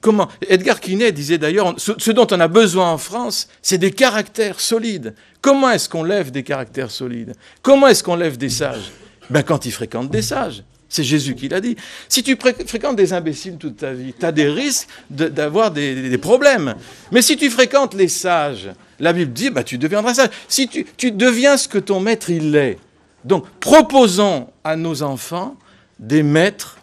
Comment 0.00 0.28
Edgar 0.48 0.80
Quinet 0.80 1.12
disait 1.12 1.38
d'ailleurs, 1.38 1.74
ce, 1.78 2.10
dont 2.10 2.26
on 2.30 2.40
a 2.40 2.48
besoin 2.48 2.92
en 2.92 2.98
France, 2.98 3.48
c'est 3.60 3.78
des 3.78 3.90
caractères 3.90 4.60
solides. 4.60 5.14
Comment 5.40 5.70
est-ce 5.70 5.88
qu'on 5.88 6.04
lève 6.04 6.30
des 6.30 6.42
caractères 6.42 6.90
solides? 6.90 7.34
Comment 7.62 7.88
est-ce 7.88 8.02
qu'on 8.02 8.16
lève 8.16 8.36
des 8.36 8.48
sages? 8.48 8.92
Ben, 9.30 9.42
Quand 9.42 9.66
ils 9.66 9.72
fréquentent 9.72 10.10
des 10.10 10.22
sages. 10.22 10.62
C'est 10.88 11.04
Jésus 11.04 11.34
qui 11.34 11.48
l'a 11.48 11.62
dit. 11.62 11.74
Si 12.06 12.22
tu 12.22 12.36
fréquentes 12.66 12.96
des 12.96 13.14
imbéciles 13.14 13.56
toute 13.56 13.78
ta 13.78 13.94
vie, 13.94 14.12
tu 14.12 14.26
as 14.26 14.32
des 14.32 14.46
risques 14.46 14.88
d'avoir 15.08 15.70
des, 15.70 16.18
problèmes. 16.18 16.74
Mais 17.10 17.22
si 17.22 17.38
tu 17.38 17.48
fréquentes 17.48 17.94
les 17.94 18.08
sages, 18.08 18.70
la 19.00 19.14
Bible 19.14 19.32
dit, 19.32 19.48
bah, 19.48 19.64
tu 19.64 19.78
deviendras 19.78 20.12
sage. 20.12 20.28
Si 20.48 20.68
tu, 20.68 20.84
tu 20.98 21.10
deviens 21.10 21.56
ce 21.56 21.66
que 21.66 21.78
ton 21.78 21.98
maître 21.98 22.28
il 22.28 22.54
est. 22.54 22.78
Donc, 23.24 23.48
proposons 23.58 24.48
à 24.64 24.76
nos 24.76 25.02
enfants 25.02 25.56
des 25.98 26.22
maîtres 26.22 26.76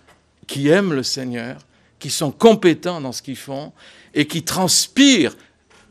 qui 0.47 0.69
aiment 0.69 0.93
le 0.93 1.03
Seigneur 1.03 1.57
qui 1.99 2.09
sont 2.09 2.31
compétents 2.31 3.01
dans 3.01 3.11
ce 3.11 3.21
qu'ils 3.21 3.35
font 3.35 3.71
et 4.13 4.25
qui 4.25 4.43
transpirent 4.43 5.35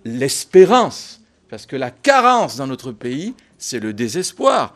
l'espérance. 0.04 1.20
Parce 1.50 1.66
que 1.66 1.76
la 1.76 1.90
carence 1.90 2.56
dans 2.56 2.66
notre 2.66 2.92
pays, 2.92 3.34
c'est 3.58 3.80
le 3.80 3.92
désespoir. 3.92 4.74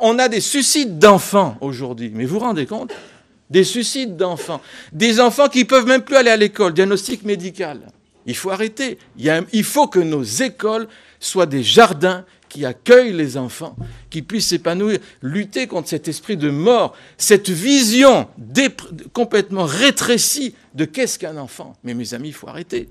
On 0.00 0.18
a 0.18 0.28
des 0.28 0.40
suicides 0.40 0.98
d'enfants 0.98 1.56
aujourd'hui, 1.60 2.10
mais 2.12 2.24
vous 2.24 2.34
vous 2.34 2.44
rendez 2.44 2.66
compte? 2.66 2.92
Des 3.50 3.64
suicides 3.64 4.16
d'enfants. 4.16 4.60
Des 4.92 5.20
enfants 5.20 5.48
qui 5.48 5.60
ne 5.60 5.64
peuvent 5.64 5.86
même 5.86 6.02
plus 6.02 6.16
aller 6.16 6.30
à 6.30 6.36
l'école, 6.36 6.72
diagnostic 6.72 7.22
médical. 7.24 7.80
Il 8.26 8.36
faut 8.36 8.50
arrêter. 8.50 8.98
il 9.16 9.64
faut 9.64 9.88
que 9.88 9.98
nos 9.98 10.22
écoles 10.22 10.88
soient 11.20 11.46
des 11.46 11.62
jardins 11.62 12.24
qui 12.52 12.66
accueille 12.66 13.14
les 13.14 13.38
enfants, 13.38 13.74
qui 14.10 14.20
puissent 14.20 14.48
s'épanouir, 14.48 14.98
lutter 15.22 15.66
contre 15.66 15.88
cet 15.88 16.06
esprit 16.06 16.36
de 16.36 16.50
mort, 16.50 16.94
cette 17.16 17.48
vision 17.48 18.28
complètement 19.14 19.64
rétrécie 19.64 20.54
de 20.74 20.84
qu'est-ce 20.84 21.18
qu'un 21.18 21.38
enfant. 21.38 21.72
Mais 21.82 21.94
mes 21.94 22.12
amis, 22.12 22.28
il 22.28 22.34
faut 22.34 22.48
arrêter. 22.48 22.90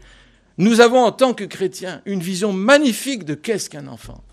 Nous 0.58 0.82
avons 0.82 1.04
en 1.04 1.12
tant 1.12 1.36
que 1.36 1.44
chrétiens 1.44 2.02
une 2.08 2.22
vision 2.22 2.54
magnifique 2.54 3.24
de 3.24 3.36
qu'est-ce 3.36 3.70
qu'un 3.70 3.86
enfant. 3.88 4.24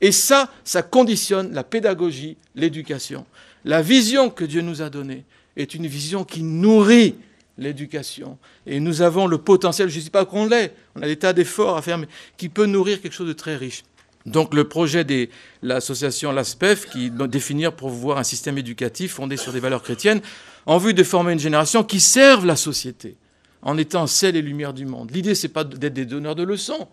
Et 0.00 0.10
ça, 0.10 0.50
ça 0.64 0.80
conditionne 0.80 1.52
la 1.52 1.64
pédagogie, 1.64 2.38
l'éducation. 2.54 3.26
La 3.66 3.82
vision 3.82 4.30
que 4.30 4.46
Dieu 4.46 4.62
nous 4.62 4.80
a 4.80 4.88
donnée 4.88 5.26
est 5.54 5.74
une 5.74 5.86
vision 5.86 6.24
qui 6.24 6.42
nourrit 6.42 7.14
l'éducation. 7.58 8.38
Et 8.64 8.80
nous 8.80 9.02
avons 9.02 9.26
le 9.26 9.36
potentiel, 9.36 9.90
je 9.90 9.98
ne 9.98 10.04
sais 10.04 10.08
pas 10.08 10.24
qu'on 10.24 10.46
l'est, 10.46 10.72
on 10.96 11.02
a 11.02 11.06
des 11.06 11.16
tas 11.18 11.34
d'efforts 11.34 11.76
à 11.76 11.82
faire, 11.82 11.98
mais 11.98 12.08
qui 12.38 12.48
peut 12.48 12.64
nourrir 12.64 13.02
quelque 13.02 13.12
chose 13.12 13.28
de 13.28 13.34
très 13.34 13.54
riche. 13.54 13.82
Donc 14.28 14.54
le 14.54 14.64
projet 14.64 15.04
de 15.04 15.28
l'association 15.62 16.32
LASPEF, 16.32 16.86
qui 16.90 17.10
doit 17.10 17.28
définir 17.28 17.72
pour 17.72 17.88
voir 17.88 18.18
un 18.18 18.24
système 18.24 18.58
éducatif 18.58 19.14
fondé 19.14 19.36
sur 19.36 19.52
des 19.52 19.60
valeurs 19.60 19.82
chrétiennes, 19.82 20.20
en 20.66 20.78
vue 20.78 20.94
de 20.94 21.02
former 21.02 21.32
une 21.32 21.38
génération 21.38 21.82
qui 21.82 21.98
serve 22.00 22.44
la 22.44 22.56
société, 22.56 23.16
en 23.62 23.78
étant 23.78 24.06
celle 24.06 24.36
et 24.36 24.42
lumière 24.42 24.74
du 24.74 24.84
monde. 24.84 25.10
L'idée, 25.12 25.32
n'est 25.42 25.48
pas 25.48 25.64
d'être 25.64 25.94
des 25.94 26.04
donneurs 26.04 26.34
de 26.34 26.42
leçons, 26.42 26.88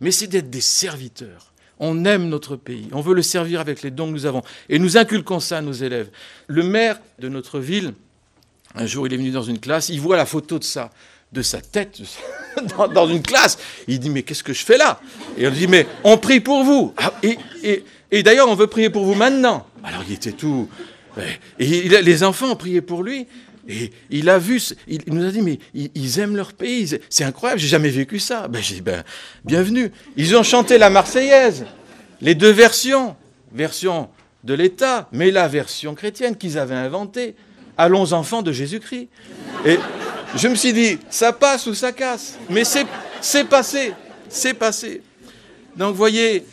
mais 0.00 0.10
c'est 0.10 0.26
d'être 0.26 0.50
des 0.50 0.60
serviteurs. 0.60 1.52
On 1.78 2.04
aime 2.04 2.28
notre 2.28 2.56
pays, 2.56 2.88
on 2.92 3.00
veut 3.00 3.14
le 3.14 3.22
servir 3.22 3.60
avec 3.60 3.82
les 3.82 3.90
dons 3.90 4.06
que 4.06 4.12
nous 4.12 4.26
avons, 4.26 4.42
et 4.68 4.78
nous 4.78 4.96
inculquons 4.96 5.40
ça 5.40 5.58
à 5.58 5.60
nos 5.60 5.72
élèves. 5.72 6.10
Le 6.48 6.62
maire 6.62 6.98
de 7.20 7.28
notre 7.28 7.60
ville, 7.60 7.94
un 8.74 8.86
jour, 8.86 9.06
il 9.06 9.14
est 9.14 9.16
venu 9.16 9.30
dans 9.30 9.42
une 9.42 9.60
classe, 9.60 9.88
il 9.88 10.00
voit 10.00 10.16
la 10.16 10.26
photo 10.26 10.58
de 10.58 10.64
ça 10.64 10.90
de 11.32 11.42
sa 11.42 11.60
tête 11.60 12.00
dans, 12.94 13.06
une 13.06 13.22
classe. 13.22 13.58
Il 13.86 14.00
dit, 14.00 14.10
mais 14.10 14.22
qu'est-ce 14.22 14.42
que 14.42 14.52
je 14.52 14.64
fais 14.64 14.78
là? 14.78 15.00
Et 15.36 15.46
on 15.46 15.50
dit, 15.50 15.66
mais 15.66 15.86
on 16.04 16.18
prie 16.18 16.40
pour 16.40 16.64
vous. 16.64 16.94
Ah, 16.96 17.12
et, 17.22 18.22
d'ailleurs, 18.22 18.48
on 18.48 18.54
veut 18.54 18.66
prier 18.66 18.90
pour 18.90 19.04
vous 19.04 19.14
maintenant. 19.14 19.66
Alors 19.84 20.02
il 20.08 20.14
était 20.14 20.32
tout... 20.32 20.68
Les 21.58 22.22
enfants 22.22 22.52
ont 22.52 22.56
prié 22.56 22.80
pour 22.80 23.02
lui. 23.02 23.26
Et 23.68 23.92
il 24.08 24.30
a 24.30 24.38
vu, 24.38 24.62
il 24.86 25.02
nous 25.08 25.26
a 25.26 25.30
dit, 25.30 25.42
mais 25.42 25.58
ils 25.74 26.18
aiment 26.20 26.36
leur 26.36 26.54
pays. 26.54 26.98
C'est 27.10 27.24
incroyable, 27.24 27.60
j'ai 27.60 27.68
jamais 27.68 27.90
vécu 27.90 28.18
ça. 28.18 28.48
Ben, 28.48 28.62
j'ai 28.62 28.76
dit, 28.76 28.80
ben, 28.80 29.04
bienvenue. 29.44 29.92
Ils 30.16 30.34
ont 30.36 30.42
chanté 30.42 30.78
la 30.78 30.88
Marseillaise, 30.88 31.66
les 32.20 32.34
deux 32.34 32.50
versions. 32.50 33.14
Version 33.52 34.08
de 34.44 34.54
l'État, 34.54 35.08
mais 35.12 35.30
la 35.30 35.48
version 35.48 35.94
chrétienne 35.94 36.36
qu'ils 36.36 36.58
avaient 36.58 36.74
inventée. 36.74 37.34
Allons 37.78 38.12
enfants 38.12 38.42
de 38.42 38.50
Jésus-Christ. 38.52 39.08
Et 39.64 39.78
je 40.34 40.48
me 40.48 40.56
suis 40.56 40.72
dit, 40.72 40.98
ça 41.08 41.32
passe 41.32 41.66
ou 41.66 41.74
ça 41.74 41.92
casse. 41.92 42.36
Mais 42.50 42.64
c'est 42.64 43.44
passé, 43.44 43.94
c'est 44.28 44.54
passé. 44.54 45.00
Donc, 45.76 45.94
voyez, 45.94 46.44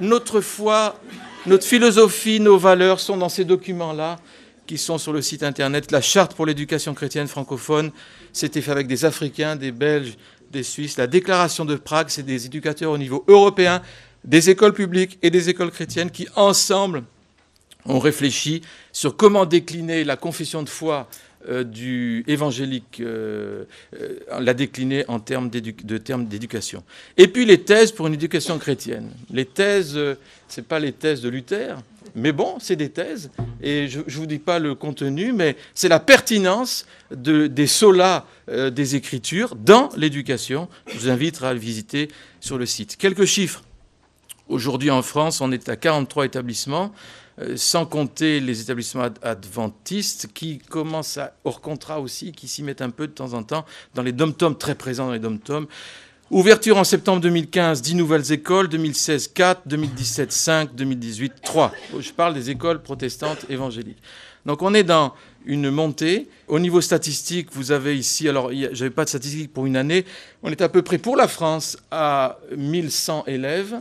notre 0.00 0.40
foi, 0.40 0.98
notre 1.46 1.66
philosophie, 1.66 2.38
nos 2.38 2.58
valeurs 2.58 3.00
sont 3.00 3.16
dans 3.16 3.28
ces 3.28 3.44
documents-là 3.44 4.20
qui 4.66 4.78
sont 4.78 4.98
sur 4.98 5.12
le 5.12 5.20
site 5.20 5.42
internet. 5.42 5.90
La 5.90 6.00
charte 6.00 6.34
pour 6.34 6.46
l'éducation 6.46 6.94
chrétienne 6.94 7.26
francophone, 7.26 7.90
c'était 8.32 8.60
fait 8.60 8.70
avec 8.70 8.86
des 8.86 9.04
Africains, 9.04 9.56
des 9.56 9.72
Belges, 9.72 10.16
des 10.52 10.62
Suisses. 10.62 10.96
La 10.96 11.06
déclaration 11.06 11.64
de 11.64 11.74
Prague, 11.74 12.08
c'est 12.08 12.22
des 12.22 12.46
éducateurs 12.46 12.92
au 12.92 12.98
niveau 12.98 13.24
européen, 13.26 13.82
des 14.24 14.48
écoles 14.50 14.74
publiques 14.74 15.18
et 15.22 15.30
des 15.30 15.48
écoles 15.48 15.70
chrétiennes 15.70 16.10
qui, 16.10 16.28
ensemble, 16.36 17.02
ont 17.88 17.98
réfléchi 17.98 18.62
sur 18.92 19.16
comment 19.16 19.46
décliner 19.46 20.04
la 20.04 20.16
confession 20.16 20.62
de 20.62 20.68
foi 20.68 21.08
euh, 21.48 21.62
du 21.62 22.24
évangélique, 22.26 22.98
euh, 23.00 23.64
euh, 23.94 24.18
l'a 24.40 24.54
décliné 24.54 25.04
en 25.06 25.20
termes 25.20 25.48
de 25.50 25.98
termes 25.98 26.26
d'éducation. 26.26 26.82
Et 27.16 27.28
puis 27.28 27.44
les 27.44 27.62
thèses 27.62 27.92
pour 27.92 28.08
une 28.08 28.14
éducation 28.14 28.58
chrétienne. 28.58 29.10
Les 29.30 29.44
thèses, 29.44 29.92
ce 29.94 30.16
n'est 30.56 30.66
pas 30.66 30.80
les 30.80 30.90
thèses 30.90 31.22
de 31.22 31.28
Luther, 31.28 31.76
mais 32.16 32.32
bon, 32.32 32.56
c'est 32.58 32.74
des 32.74 32.90
thèses. 32.90 33.30
Et 33.62 33.86
je 33.86 34.00
ne 34.00 34.10
vous 34.10 34.26
dis 34.26 34.40
pas 34.40 34.58
le 34.58 34.74
contenu, 34.74 35.32
mais 35.32 35.56
c'est 35.74 35.88
la 35.88 36.00
pertinence 36.00 36.86
de, 37.12 37.46
des 37.46 37.68
solas 37.68 38.24
des 38.48 38.96
Écritures 38.96 39.54
dans 39.54 39.90
l'éducation. 39.96 40.68
Je 40.88 40.98
vous 40.98 41.08
invite 41.08 41.40
à 41.42 41.52
le 41.52 41.60
visiter 41.60 42.08
sur 42.40 42.58
le 42.58 42.66
site. 42.66 42.96
Quelques 42.96 43.26
chiffres. 43.26 43.62
Aujourd'hui 44.48 44.90
en 44.90 45.02
France, 45.02 45.40
on 45.40 45.52
est 45.52 45.68
à 45.68 45.76
43 45.76 46.24
établissements. 46.24 46.92
Euh, 47.40 47.56
sans 47.56 47.86
compter 47.86 48.40
les 48.40 48.60
établissements 48.60 49.08
adventistes 49.22 50.28
qui 50.34 50.58
commencent 50.58 51.18
à, 51.18 51.34
hors 51.44 51.60
contrat 51.60 52.00
aussi, 52.00 52.32
qui 52.32 52.48
s'y 52.48 52.64
mettent 52.64 52.82
un 52.82 52.90
peu 52.90 53.06
de 53.06 53.12
temps 53.12 53.32
en 53.34 53.44
temps 53.44 53.64
dans 53.94 54.02
les 54.02 54.12
dom-toms, 54.12 54.56
très 54.56 54.74
présents 54.74 55.06
dans 55.06 55.12
les 55.12 55.20
dom-toms. 55.20 55.66
Ouverture 56.30 56.76
en 56.76 56.84
septembre 56.84 57.20
2015, 57.20 57.80
10 57.80 57.94
nouvelles 57.94 58.32
écoles, 58.32 58.68
2016 58.68 59.28
4, 59.28 59.62
2017 59.66 60.32
5, 60.32 60.74
2018 60.74 61.34
3. 61.42 61.72
Je 62.00 62.10
parle 62.12 62.34
des 62.34 62.50
écoles 62.50 62.82
protestantes 62.82 63.46
évangéliques. 63.48 64.02
Donc 64.44 64.62
on 64.62 64.74
est 64.74 64.82
dans 64.82 65.14
une 65.46 65.70
montée. 65.70 66.28
Au 66.48 66.58
niveau 66.58 66.80
statistique, 66.80 67.48
vous 67.52 67.70
avez 67.70 67.96
ici, 67.96 68.28
alors 68.28 68.50
je 68.50 68.66
n'avais 68.66 68.90
pas 68.90 69.04
de 69.04 69.10
statistiques 69.10 69.52
pour 69.52 69.64
une 69.66 69.76
année, 69.76 70.04
on 70.42 70.50
est 70.50 70.60
à 70.60 70.68
peu 70.68 70.82
près 70.82 70.98
pour 70.98 71.16
la 71.16 71.28
France 71.28 71.78
à 71.90 72.38
1100 72.56 73.24
élèves. 73.26 73.80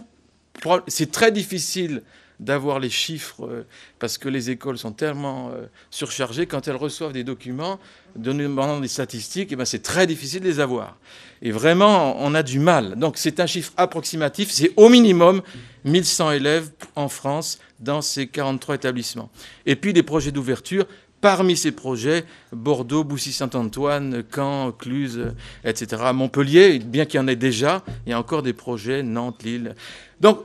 C'est 0.87 1.11
très 1.11 1.31
difficile 1.31 2.03
d'avoir 2.39 2.79
les 2.79 2.89
chiffres, 2.89 3.45
euh, 3.45 3.65
parce 3.99 4.17
que 4.17 4.29
les 4.29 4.49
écoles 4.49 4.77
sont 4.77 4.91
tellement 4.91 5.49
euh, 5.49 5.65
surchargées, 5.89 6.45
quand 6.45 6.67
elles 6.67 6.75
reçoivent 6.75 7.13
des 7.13 7.23
documents 7.23 7.79
demandant 8.15 8.79
des 8.79 8.87
statistiques, 8.87 9.49
eh 9.51 9.55
ben 9.55 9.65
c'est 9.65 9.81
très 9.81 10.07
difficile 10.07 10.41
de 10.41 10.47
les 10.47 10.59
avoir. 10.59 10.97
Et 11.41 11.51
vraiment, 11.51 12.15
on 12.19 12.33
a 12.33 12.43
du 12.43 12.59
mal. 12.59 12.95
Donc 12.95 13.17
c'est 13.17 13.39
un 13.39 13.45
chiffre 13.45 13.73
approximatif, 13.77 14.49
c'est 14.51 14.71
au 14.75 14.89
minimum 14.89 15.41
1100 15.85 16.31
élèves 16.31 16.71
en 16.95 17.09
France 17.09 17.59
dans 17.79 18.01
ces 18.01 18.27
43 18.27 18.75
établissements. 18.75 19.29
Et 19.65 19.75
puis 19.75 19.93
des 19.93 20.03
projets 20.03 20.31
d'ouverture, 20.31 20.85
Parmi 21.19 21.57
ces 21.57 21.71
projets, 21.71 22.25
Bordeaux, 22.51 23.03
Boussy-Saint-Antoine, 23.03 24.23
Caen, 24.33 24.71
Cluse, 24.71 25.33
etc. 25.63 26.03
Montpellier, 26.13 26.77
bien 26.77 27.05
qu'il 27.05 27.19
y 27.19 27.23
en 27.23 27.27
ait 27.27 27.35
déjà, 27.35 27.83
il 28.05 28.11
y 28.11 28.13
a 28.13 28.19
encore 28.19 28.43
des 28.43 28.53
projets, 28.53 29.01
Nantes, 29.01 29.41
Lille. 29.41 29.73
Donc 30.21 30.41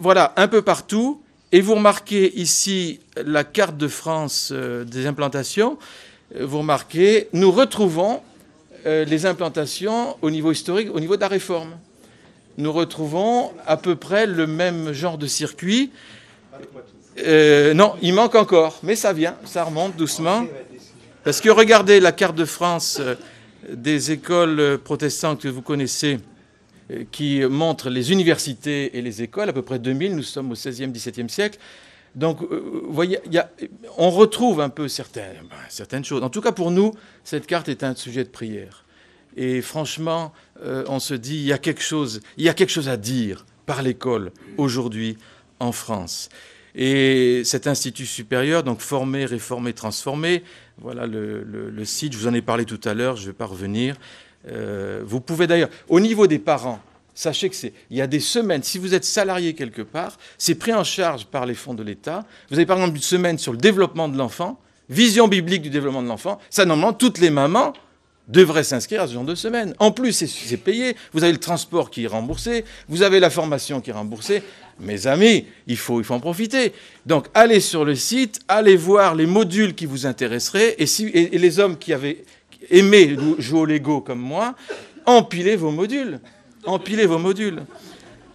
voilà, 0.00 0.32
un 0.38 0.48
peu 0.48 0.62
partout, 0.62 1.22
et 1.54 1.60
vous 1.60 1.76
remarquez 1.76 2.36
ici 2.36 2.98
la 3.16 3.44
carte 3.44 3.76
de 3.76 3.86
France 3.86 4.48
euh, 4.50 4.82
des 4.82 5.06
implantations. 5.06 5.78
Euh, 6.34 6.44
vous 6.44 6.58
remarquez, 6.58 7.28
nous 7.32 7.52
retrouvons 7.52 8.22
euh, 8.86 9.04
les 9.04 9.24
implantations 9.24 10.16
au 10.20 10.32
niveau 10.32 10.50
historique, 10.50 10.88
au 10.92 10.98
niveau 10.98 11.14
de 11.14 11.20
la 11.20 11.28
réforme. 11.28 11.76
Nous 12.58 12.72
retrouvons 12.72 13.52
à 13.68 13.76
peu 13.76 13.94
près 13.94 14.26
le 14.26 14.48
même 14.48 14.92
genre 14.92 15.16
de 15.16 15.28
circuit. 15.28 15.92
non, 17.24 17.92
il 18.02 18.14
manque 18.14 18.34
encore, 18.34 18.80
mais 18.82 18.96
ça 18.96 19.12
vient, 19.12 19.36
ça 19.44 19.62
remonte 19.62 19.94
doucement. 19.94 20.46
Parce 21.22 21.40
que 21.40 21.50
regardez 21.50 22.00
la 22.00 22.10
carte 22.10 22.34
de 22.34 22.44
France 22.44 23.00
des 23.70 24.10
écoles 24.10 24.80
protestantes 24.82 25.42
que 25.42 25.48
vous 25.48 25.62
connaissez, 25.62 26.18
qui 27.10 27.40
montre 27.44 27.90
les 27.90 28.12
universités 28.12 28.96
et 28.98 29.02
les 29.02 29.22
écoles, 29.22 29.48
à 29.48 29.52
peu 29.52 29.62
près 29.62 29.78
2000, 29.78 30.14
nous 30.14 30.22
sommes 30.22 30.50
au 30.52 30.54
16e, 30.54 30.92
17e 30.92 31.28
siècle. 31.28 31.58
Donc, 32.14 32.42
euh, 32.42 32.82
vous 32.86 32.92
voyez, 32.92 33.18
on 33.98 34.10
retrouve 34.10 34.60
un 34.60 34.68
peu 34.68 34.86
ben, 34.86 35.40
certaines 35.68 36.04
choses. 36.04 36.22
En 36.22 36.30
tout 36.30 36.40
cas, 36.40 36.52
pour 36.52 36.70
nous, 36.70 36.92
cette 37.24 37.46
carte 37.46 37.68
est 37.68 37.82
un 37.82 37.94
sujet 37.94 38.24
de 38.24 38.28
prière. 38.28 38.84
Et 39.36 39.62
franchement, 39.62 40.32
on 40.62 41.00
se 41.00 41.12
dit, 41.12 41.34
il 41.34 41.46
y 41.46 41.52
a 41.52 41.58
quelque 41.58 41.82
chose, 41.82 42.20
y 42.38 42.48
a 42.48 42.54
quelque 42.54 42.70
chose 42.70 42.88
à 42.88 42.96
dire 42.96 43.44
par 43.66 43.82
l'école 43.82 44.30
aujourd'hui 44.58 45.16
en 45.58 45.72
France. 45.72 46.28
Et 46.74 47.42
cet 47.44 47.66
institut 47.66 48.06
supérieur, 48.06 48.64
donc 48.64 48.80
formé, 48.80 49.26
réformé, 49.26 49.72
transformé, 49.72 50.42
voilà 50.78 51.06
le, 51.06 51.84
site, 51.84 52.12
je 52.12 52.18
vous 52.18 52.26
en 52.26 52.34
ai 52.34 52.42
parlé 52.42 52.64
tout 52.64 52.80
à 52.84 52.94
l'heure, 52.94 53.16
je 53.16 53.22
ne 53.22 53.26
vais 53.28 53.32
pas 53.32 53.46
revenir. 53.46 53.96
Euh, 54.48 55.02
vous 55.04 55.20
pouvez 55.20 55.46
d'ailleurs, 55.46 55.70
au 55.88 56.00
niveau 56.00 56.26
des 56.26 56.38
parents, 56.38 56.80
sachez 57.14 57.48
que 57.48 57.56
c'est, 57.56 57.72
il 57.90 57.96
y 57.96 58.02
a 58.02 58.06
des 58.06 58.20
semaines, 58.20 58.62
si 58.62 58.78
vous 58.78 58.94
êtes 58.94 59.04
salarié 59.04 59.54
quelque 59.54 59.82
part, 59.82 60.18
c'est 60.38 60.54
pris 60.56 60.72
en 60.72 60.84
charge 60.84 61.26
par 61.26 61.46
les 61.46 61.54
fonds 61.54 61.74
de 61.74 61.82
l'État. 61.82 62.24
Vous 62.50 62.56
avez 62.56 62.66
par 62.66 62.76
exemple 62.78 62.96
une 62.96 63.02
semaine 63.02 63.38
sur 63.38 63.52
le 63.52 63.58
développement 63.58 64.08
de 64.08 64.18
l'enfant, 64.18 64.60
vision 64.88 65.28
biblique 65.28 65.62
du 65.62 65.70
développement 65.70 66.02
de 66.02 66.08
l'enfant. 66.08 66.38
Ça, 66.50 66.64
normalement, 66.64 66.92
toutes 66.92 67.18
les 67.18 67.30
mamans 67.30 67.72
devrait 68.28 68.64
s'inscrire 68.64 69.02
à 69.02 69.06
ce 69.06 69.12
genre 69.12 69.24
de 69.24 69.34
semaine. 69.34 69.74
En 69.78 69.90
plus, 69.90 70.12
c'est 70.12 70.56
payé. 70.56 70.96
Vous 71.12 71.24
avez 71.24 71.32
le 71.32 71.38
transport 71.38 71.90
qui 71.90 72.04
est 72.04 72.08
remboursé. 72.08 72.64
Vous 72.88 73.02
avez 73.02 73.20
la 73.20 73.30
formation 73.30 73.80
qui 73.80 73.90
est 73.90 73.94
remboursée. 73.94 74.42
Mes 74.80 75.06
amis, 75.06 75.46
il 75.66 75.76
faut, 75.76 76.00
il 76.00 76.04
faut 76.04 76.14
en 76.14 76.20
profiter. 76.20 76.72
Donc, 77.06 77.26
allez 77.34 77.60
sur 77.60 77.84
le 77.84 77.94
site, 77.94 78.40
allez 78.48 78.76
voir 78.76 79.14
les 79.14 79.26
modules 79.26 79.74
qui 79.74 79.86
vous 79.86 80.06
intéresseraient. 80.06 80.76
Et, 80.78 81.38
les 81.38 81.58
hommes 81.58 81.76
qui 81.76 81.92
avaient 81.92 82.24
aimé 82.70 83.16
jouer 83.38 83.60
au 83.60 83.64
Lego 83.64 84.00
comme 84.00 84.20
moi, 84.20 84.54
empilez 85.06 85.56
vos 85.56 85.70
modules. 85.70 86.20
Empilez 86.66 87.06
vos 87.06 87.18
modules. 87.18 87.62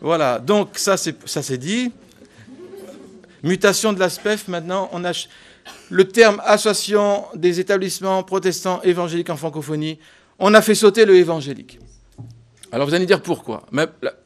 Voilà. 0.02 0.40
Donc, 0.40 0.78
ça, 0.78 0.98
c'est 0.98 1.58
dit. 1.58 1.92
Mutation 3.42 3.94
de 3.94 4.00
l'ASPEF, 4.00 4.48
maintenant, 4.48 4.90
on 4.92 5.06
a 5.06 5.14
le 5.90 6.08
terme 6.08 6.42
association 6.46 7.26
des 7.36 7.60
établissements 7.60 8.24
protestants 8.24 8.82
évangéliques 8.84 9.30
en 9.30 9.38
francophonie, 9.38 10.00
on 10.40 10.54
a 10.54 10.62
fait 10.62 10.76
sauter 10.76 11.06
le 11.06 11.16
évangélique. 11.16 11.80
Alors 12.72 12.88
vous 12.88 12.94
allez 12.94 13.06
dire 13.06 13.22
pourquoi? 13.22 13.66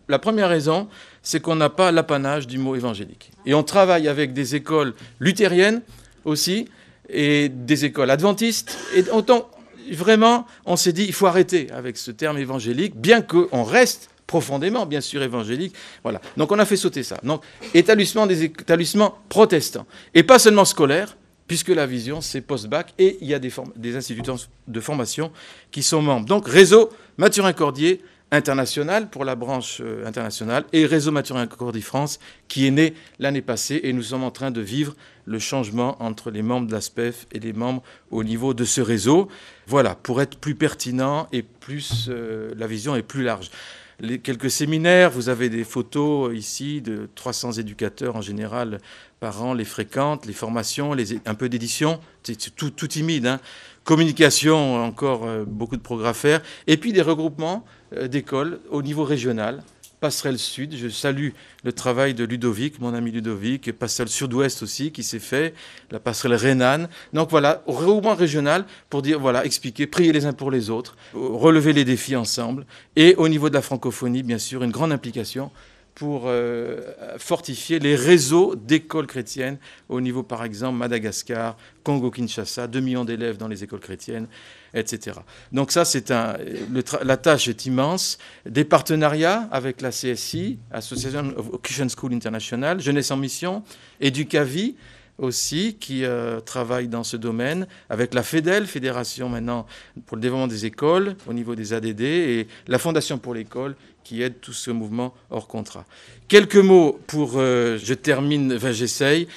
La, 0.07 0.19
première 0.19 0.49
raison, 0.49 0.89
c'est 1.21 1.39
qu'on 1.39 1.55
n'a 1.55 1.69
pas 1.69 1.91
l'apanage 1.91 2.45
du 2.47 2.57
mot 2.57 2.75
évangélique. 2.75 3.31
Et 3.45 3.53
on 3.53 3.63
travaille 3.63 4.07
avec 4.07 4.33
des 4.33 4.55
écoles 4.55 4.93
luthériennes 5.19 5.81
aussi, 6.25 6.67
et 7.09 7.49
des 7.49 7.85
écoles 7.85 8.09
adventistes. 8.09 8.77
Et 8.95 9.09
autant, 9.11 9.49
vraiment, 9.91 10.45
on 10.65 10.75
s'est 10.75 10.93
dit, 10.93 11.05
il 11.05 11.13
faut 11.13 11.27
arrêter 11.27 11.69
avec 11.71 11.97
ce 11.97 12.11
terme 12.11 12.37
évangélique, 12.37 12.95
bien 12.95 13.21
qu'on 13.21 13.63
reste 13.63 14.09
profondément, 14.27 14.85
bien 14.85 15.01
sûr, 15.01 15.21
évangélique. 15.21 15.75
Voilà. 16.03 16.21
Donc 16.37 16.51
on 16.51 16.59
a 16.59 16.65
fait 16.65 16.77
sauter 16.77 17.03
ça. 17.03 17.17
Donc, 17.23 17.43
établissement 17.73 18.25
des 18.25 18.43
établissements 18.43 19.17
protestants. 19.29 19.85
Et 20.13 20.23
pas 20.23 20.39
seulement 20.39 20.65
scolaires, 20.65 21.17
puisque 21.47 21.69
la 21.69 21.85
vision, 21.85 22.21
c'est 22.21 22.41
post-bac, 22.41 22.93
et 22.97 23.17
il 23.21 23.27
y 23.27 23.33
a 23.33 23.39
des, 23.39 23.51
des, 23.75 23.95
instituts 23.95 24.23
de 24.67 24.79
formation 24.79 25.31
qui 25.71 25.83
sont 25.83 26.01
membres. 26.01 26.25
Donc, 26.25 26.47
réseau 26.47 26.89
Mathurin-Cordier 27.17 28.01
international 28.33 29.09
pour 29.09 29.23
la 29.23 29.35
branche 29.35 29.79
euh, 29.81 30.05
internationale, 30.05 30.65
et 30.73 30.85
réseau 30.85 31.11
Mathurin-Cordier 31.11 31.81
France, 31.81 32.19
qui 32.47 32.67
est 32.67 32.71
né 32.71 32.95
l'année 33.19 33.41
passée, 33.41 33.79
et 33.83 33.93
nous 33.93 34.01
sommes 34.01 34.23
en 34.23 34.31
train 34.31 34.51
de 34.51 34.59
vivre 34.59 34.95
le 35.25 35.39
changement 35.39 36.01
entre 36.03 36.31
les 36.31 36.41
membres 36.41 36.67
de 36.67 36.73
l'ASPEF 36.73 37.27
et 37.31 37.39
les 37.39 37.53
membres 37.53 37.83
au 38.11 38.23
niveau 38.23 38.53
de 38.53 38.65
ce 38.65 38.81
réseau. 38.81 39.29
Voilà, 39.67 39.95
pour 39.95 40.21
être 40.21 40.37
plus 40.37 40.55
pertinent 40.55 41.27
et 41.31 41.43
plus, 41.43 42.07
euh, 42.09 42.51
la 42.57 42.67
vision 42.67 42.95
est 42.95 43.03
plus 43.03 43.23
large 43.23 43.51
les, 43.99 44.19
quelques 44.19 44.51
séminaires. 44.51 45.09
Vous 45.11 45.29
avez 45.29 45.49
des 45.49 45.63
photos 45.63 46.35
ici 46.35 46.81
de 46.81 47.09
300 47.15 47.53
éducateurs 47.53 48.15
en 48.15 48.21
général 48.21 48.79
par 49.19 49.43
an, 49.43 49.53
les 49.53 49.65
fréquentes, 49.65 50.25
les 50.25 50.33
formations, 50.33 50.95
un 51.25 51.35
peu 51.35 51.49
d'édition. 51.49 51.99
C'est 52.23 52.55
tout, 52.55 52.69
tout, 52.69 52.87
timide. 52.87 53.25
Hein. 53.25 53.39
Communication, 53.83 54.83
encore 54.83 55.25
euh, 55.25 55.43
beaucoup 55.45 55.75
de 55.75 55.81
progrès 55.81 56.09
à 56.09 56.13
faire. 56.13 56.41
Et 56.67 56.77
puis 56.77 56.93
des 56.93 57.01
regroupements 57.01 57.65
euh, 57.95 58.07
d'écoles 58.07 58.59
au 58.69 58.81
niveau 58.81 59.03
régional 59.03 59.63
passerelle 60.03 60.37
sud. 60.37 60.75
Je 60.75 60.89
salue 60.89 61.29
le 61.63 61.71
travail 61.71 62.13
de 62.13 62.25
Ludovic, 62.25 62.81
mon 62.81 62.93
ami 62.93 63.11
Ludovic, 63.11 63.71
passerelle 63.71 64.09
sud-ouest 64.09 64.61
aussi 64.61 64.91
qui 64.91 65.01
s'est 65.01 65.17
fait, 65.17 65.53
la 65.91 65.99
passerelle 66.01 66.33
rhénane. 66.33 66.89
Donc 67.13 67.29
voilà, 67.29 67.63
regroupement 67.67 68.13
régional 68.13 68.65
pour 68.89 69.01
dire, 69.01 69.17
voilà, 69.17 69.45
expliquer, 69.45 69.87
prier 69.87 70.11
les 70.11 70.25
uns 70.25 70.33
pour 70.33 70.51
les 70.51 70.69
autres, 70.69 70.97
relever 71.13 71.71
les 71.71 71.85
défis 71.85 72.17
ensemble. 72.17 72.65
Et 72.97 73.15
au 73.15 73.29
niveau 73.29 73.47
de 73.47 73.53
la 73.53 73.61
francophonie, 73.61 74.23
bien 74.23 74.39
sûr, 74.39 74.61
une 74.61 74.71
grande 74.71 74.91
implication 74.91 75.51
pour 75.95 76.23
euh, 76.25 76.81
fortifier 77.17 77.79
les 77.79 77.95
réseaux 77.95 78.55
d'écoles 78.55 79.07
chrétiennes 79.07 79.57
au 79.89 80.01
niveau, 80.01 80.23
par 80.23 80.43
exemple, 80.43 80.77
Madagascar, 80.77 81.55
Congo-Kinshasa, 81.83 82.67
2 82.67 82.79
millions 82.79 83.05
d'élèves 83.05 83.37
dans 83.37 83.47
les 83.47 83.63
écoles 83.63 83.79
chrétiennes, 83.79 84.27
etc. 84.73 85.17
Donc 85.51 85.71
ça, 85.71 85.85
c'est 85.85 86.11
un, 86.11 86.35
la 87.03 87.17
tâche 87.17 87.47
est 87.47 87.65
immense. 87.65 88.17
Des 88.45 88.65
partenariats 88.65 89.47
avec 89.51 89.81
la 89.81 89.91
CSI, 89.91 90.57
Association 90.71 91.33
of 91.37 91.61
Christian 91.61 91.87
School 91.89 92.13
International, 92.13 92.79
Jeunesse 92.79 93.11
en 93.11 93.17
Mission, 93.17 93.63
Educavi, 94.01 94.75
aussi, 95.17 95.77
qui 95.79 96.05
euh, 96.05 96.39
travaille 96.39 96.87
dans 96.87 97.03
ce 97.03 97.17
domaine, 97.17 97.67
avec 97.89 98.13
la 98.13 98.23
FEDEL, 98.23 98.65
Fédération 98.65 99.29
maintenant 99.29 99.65
pour 100.05 100.17
le 100.17 100.21
développement 100.21 100.47
des 100.47 100.65
écoles, 100.65 101.15
au 101.27 101.33
niveau 101.33 101.55
des 101.55 101.73
ADD, 101.73 102.01
et 102.01 102.47
la 102.67 102.79
Fondation 102.79 103.17
pour 103.19 103.33
l'école, 103.33 103.75
qui 104.03 104.21
aide 104.21 104.39
tout 104.41 104.53
ce 104.53 104.71
mouvement 104.71 105.13
hors 105.29 105.47
contrat. 105.47 105.85
Quelques 106.27 106.55
mots 106.55 106.99
pour, 107.07 107.33
euh, 107.35 107.77
je 107.81 107.93
termine, 107.93 108.53
enfin 108.53 108.71
j'essaye, 108.71 109.27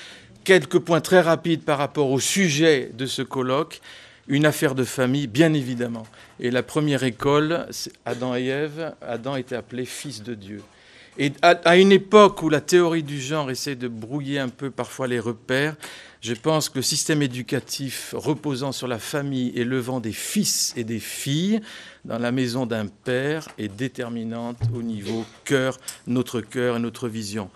quelques 0.44 0.78
points 0.78 1.00
très 1.00 1.20
rapides 1.20 1.62
par 1.62 1.78
rapport 1.78 2.10
au 2.10 2.20
sujet 2.20 2.90
de 2.94 3.06
ce 3.06 3.22
colloque. 3.22 3.80
Une 4.28 4.44
affaire 4.44 4.74
de 4.74 4.82
famille, 4.82 5.28
bien 5.28 5.54
évidemment. 5.54 6.06
Et 6.40 6.50
la 6.50 6.64
première 6.64 7.04
école, 7.04 7.66
Adam 8.04 8.34
et 8.34 8.46
Ève, 8.46 8.92
Adam 9.00 9.36
était 9.36 9.54
appelé 9.54 9.84
fils 9.84 10.22
de 10.22 10.34
Dieu. 10.34 10.62
Et 11.18 11.32
à, 11.42 11.76
une 11.76 11.92
époque 11.92 12.42
où 12.42 12.48
la 12.48 12.60
théorie 12.60 13.02
du 13.02 13.20
genre 13.20 13.50
essaie 13.50 13.74
de 13.74 13.88
brouiller 13.88 14.38
un 14.38 14.48
peu 14.48 14.70
parfois 14.70 15.06
les 15.06 15.20
repères, 15.20 15.74
je 16.26 16.34
pense 16.34 16.68
que 16.68 16.78
le 16.78 16.82
système 16.82 17.22
éducatif 17.22 18.12
reposant 18.16 18.72
sur 18.72 18.88
la 18.88 18.98
famille 18.98 19.52
et 19.54 19.62
levant 19.62 20.00
des 20.00 20.10
fils 20.12 20.74
et 20.76 20.82
des 20.82 20.98
filles 20.98 21.60
dans 22.04 22.18
la 22.18 22.32
maison 22.32 22.66
d'un 22.66 22.88
père 22.88 23.46
est 23.58 23.68
déterminante 23.68 24.58
au 24.74 24.82
niveau 24.82 25.24
cœur, 25.44 25.78
notre 26.08 26.40
cœur 26.40 26.78
et 26.78 26.80
notre 26.80 27.06
vision. 27.06 27.48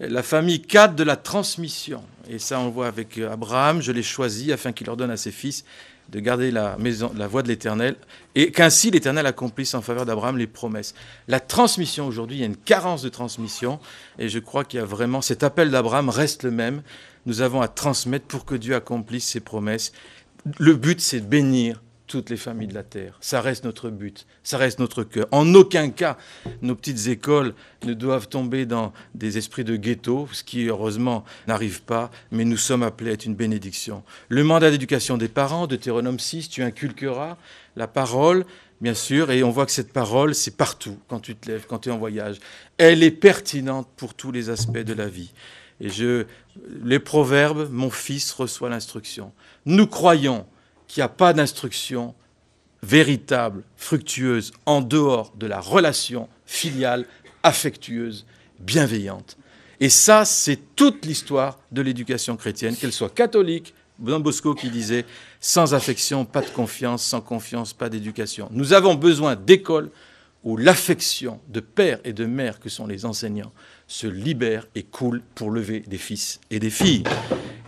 La 0.00 0.24
famille 0.24 0.60
cadre 0.60 0.96
de 0.96 1.04
la 1.04 1.14
transmission. 1.14 2.02
Et 2.28 2.40
ça, 2.40 2.58
on 2.58 2.68
voit 2.68 2.88
avec 2.88 3.16
Abraham, 3.18 3.80
je 3.80 3.92
l'ai 3.92 4.02
choisi 4.02 4.52
afin 4.52 4.72
qu'il 4.72 4.90
ordonne 4.90 5.12
à 5.12 5.16
ses 5.16 5.30
fils 5.30 5.64
de 6.08 6.18
garder 6.18 6.50
la, 6.50 6.76
maison, 6.78 7.12
la 7.16 7.28
voie 7.28 7.44
de 7.44 7.48
l'Éternel, 7.48 7.94
et 8.34 8.50
qu'ainsi 8.50 8.90
l'Éternel 8.90 9.26
accomplisse 9.26 9.74
en 9.74 9.82
faveur 9.82 10.04
d'Abraham 10.04 10.36
les 10.36 10.46
promesses. 10.48 10.94
La 11.28 11.38
transmission 11.38 12.06
aujourd'hui, 12.06 12.38
il 12.38 12.40
y 12.40 12.44
a 12.44 12.46
une 12.46 12.56
carence 12.56 13.02
de 13.02 13.08
transmission, 13.08 13.78
et 14.18 14.28
je 14.28 14.38
crois 14.40 14.64
qu'il 14.64 14.80
y 14.80 14.82
a 14.82 14.86
vraiment 14.86 15.20
cet 15.20 15.44
appel 15.44 15.70
d'Abraham 15.70 16.08
reste 16.08 16.42
le 16.42 16.50
même. 16.50 16.82
Nous 17.26 17.40
avons 17.40 17.60
à 17.60 17.68
transmettre 17.68 18.26
pour 18.26 18.44
que 18.44 18.54
Dieu 18.54 18.74
accomplisse 18.74 19.26
ses 19.26 19.40
promesses. 19.40 19.92
Le 20.58 20.74
but, 20.74 21.00
c'est 21.00 21.20
de 21.20 21.26
bénir 21.26 21.82
toutes 22.06 22.30
les 22.30 22.36
familles 22.36 22.68
de 22.68 22.74
la 22.74 22.82
terre. 22.82 23.18
Ça 23.20 23.40
reste 23.40 23.64
notre 23.64 23.90
but, 23.90 24.26
ça 24.42 24.58
reste 24.58 24.78
notre 24.78 25.02
cœur. 25.02 25.26
En 25.32 25.54
aucun 25.54 25.90
cas, 25.90 26.16
nos 26.62 26.74
petites 26.74 27.08
écoles 27.08 27.54
ne 27.84 27.94
doivent 27.94 28.28
tomber 28.28 28.64
dans 28.64 28.92
des 29.14 29.38
esprits 29.38 29.64
de 29.64 29.76
ghetto, 29.76 30.28
ce 30.32 30.44
qui 30.44 30.66
heureusement 30.66 31.24
n'arrive 31.46 31.82
pas, 31.82 32.10
mais 32.30 32.44
nous 32.44 32.56
sommes 32.56 32.82
appelés 32.82 33.10
à 33.10 33.14
être 33.14 33.26
une 33.26 33.34
bénédiction. 33.34 34.02
Le 34.28 34.44
mandat 34.44 34.70
d'éducation 34.70 35.16
des 35.16 35.28
parents, 35.28 35.66
de 35.66 35.76
Théronome 35.76 36.18
6, 36.18 36.48
tu 36.48 36.62
inculqueras 36.62 37.36
la 37.76 37.88
parole, 37.88 38.44
bien 38.80 38.94
sûr, 38.94 39.30
et 39.30 39.42
on 39.42 39.50
voit 39.50 39.66
que 39.66 39.72
cette 39.72 39.92
parole, 39.92 40.34
c'est 40.34 40.56
partout, 40.56 40.98
quand 41.08 41.20
tu 41.20 41.34
te 41.34 41.50
lèves, 41.50 41.66
quand 41.66 41.80
tu 41.80 41.88
es 41.88 41.92
en 41.92 41.98
voyage. 41.98 42.38
Elle 42.78 43.02
est 43.02 43.10
pertinente 43.10 43.88
pour 43.96 44.14
tous 44.14 44.32
les 44.32 44.48
aspects 44.50 44.78
de 44.78 44.94
la 44.94 45.08
vie. 45.08 45.32
Et 45.80 45.90
je, 45.90 46.24
les 46.82 46.98
proverbes, 46.98 47.68
mon 47.70 47.90
fils 47.90 48.32
reçoit 48.32 48.70
l'instruction. 48.70 49.32
Nous 49.64 49.86
croyons 49.86 50.46
qu'il 50.88 51.00
n'y 51.00 51.04
a 51.04 51.08
pas 51.08 51.32
d'instruction 51.32 52.14
véritable, 52.82 53.64
fructueuse, 53.76 54.52
en 54.64 54.80
dehors 54.80 55.32
de 55.36 55.46
la 55.46 55.60
relation 55.60 56.28
filiale, 56.44 57.06
affectueuse, 57.42 58.26
bienveillante. 58.60 59.36
Et 59.80 59.90
ça, 59.90 60.24
c'est 60.24 60.58
toute 60.76 61.04
l'histoire 61.04 61.58
de 61.72 61.82
l'éducation 61.82 62.36
chrétienne, 62.36 62.76
qu'elle 62.76 62.92
soit 62.92 63.14
catholique, 63.14 63.74
Don 63.98 64.20
Bosco 64.20 64.54
qui 64.54 64.70
disait 64.70 65.06
sans 65.40 65.74
affection, 65.74 66.24
pas 66.24 66.42
de 66.42 66.50
confiance, 66.50 67.02
sans 67.02 67.20
confiance, 67.20 67.72
pas 67.72 67.88
d'éducation. 67.88 68.48
Nous 68.50 68.72
avons 68.72 68.94
besoin 68.94 69.36
d'écoles 69.36 69.90
où 70.44 70.56
l'affection 70.56 71.40
de 71.48 71.60
père 71.60 71.98
et 72.04 72.12
de 72.12 72.26
mère 72.26 72.60
que 72.60 72.68
sont 72.68 72.86
les 72.86 73.04
enseignants 73.04 73.52
se 73.86 74.06
libère 74.06 74.66
et 74.74 74.82
coule 74.82 75.22
pour 75.34 75.50
lever 75.50 75.80
des 75.80 75.98
fils 75.98 76.40
et 76.50 76.58
des 76.58 76.70
filles. 76.70 77.04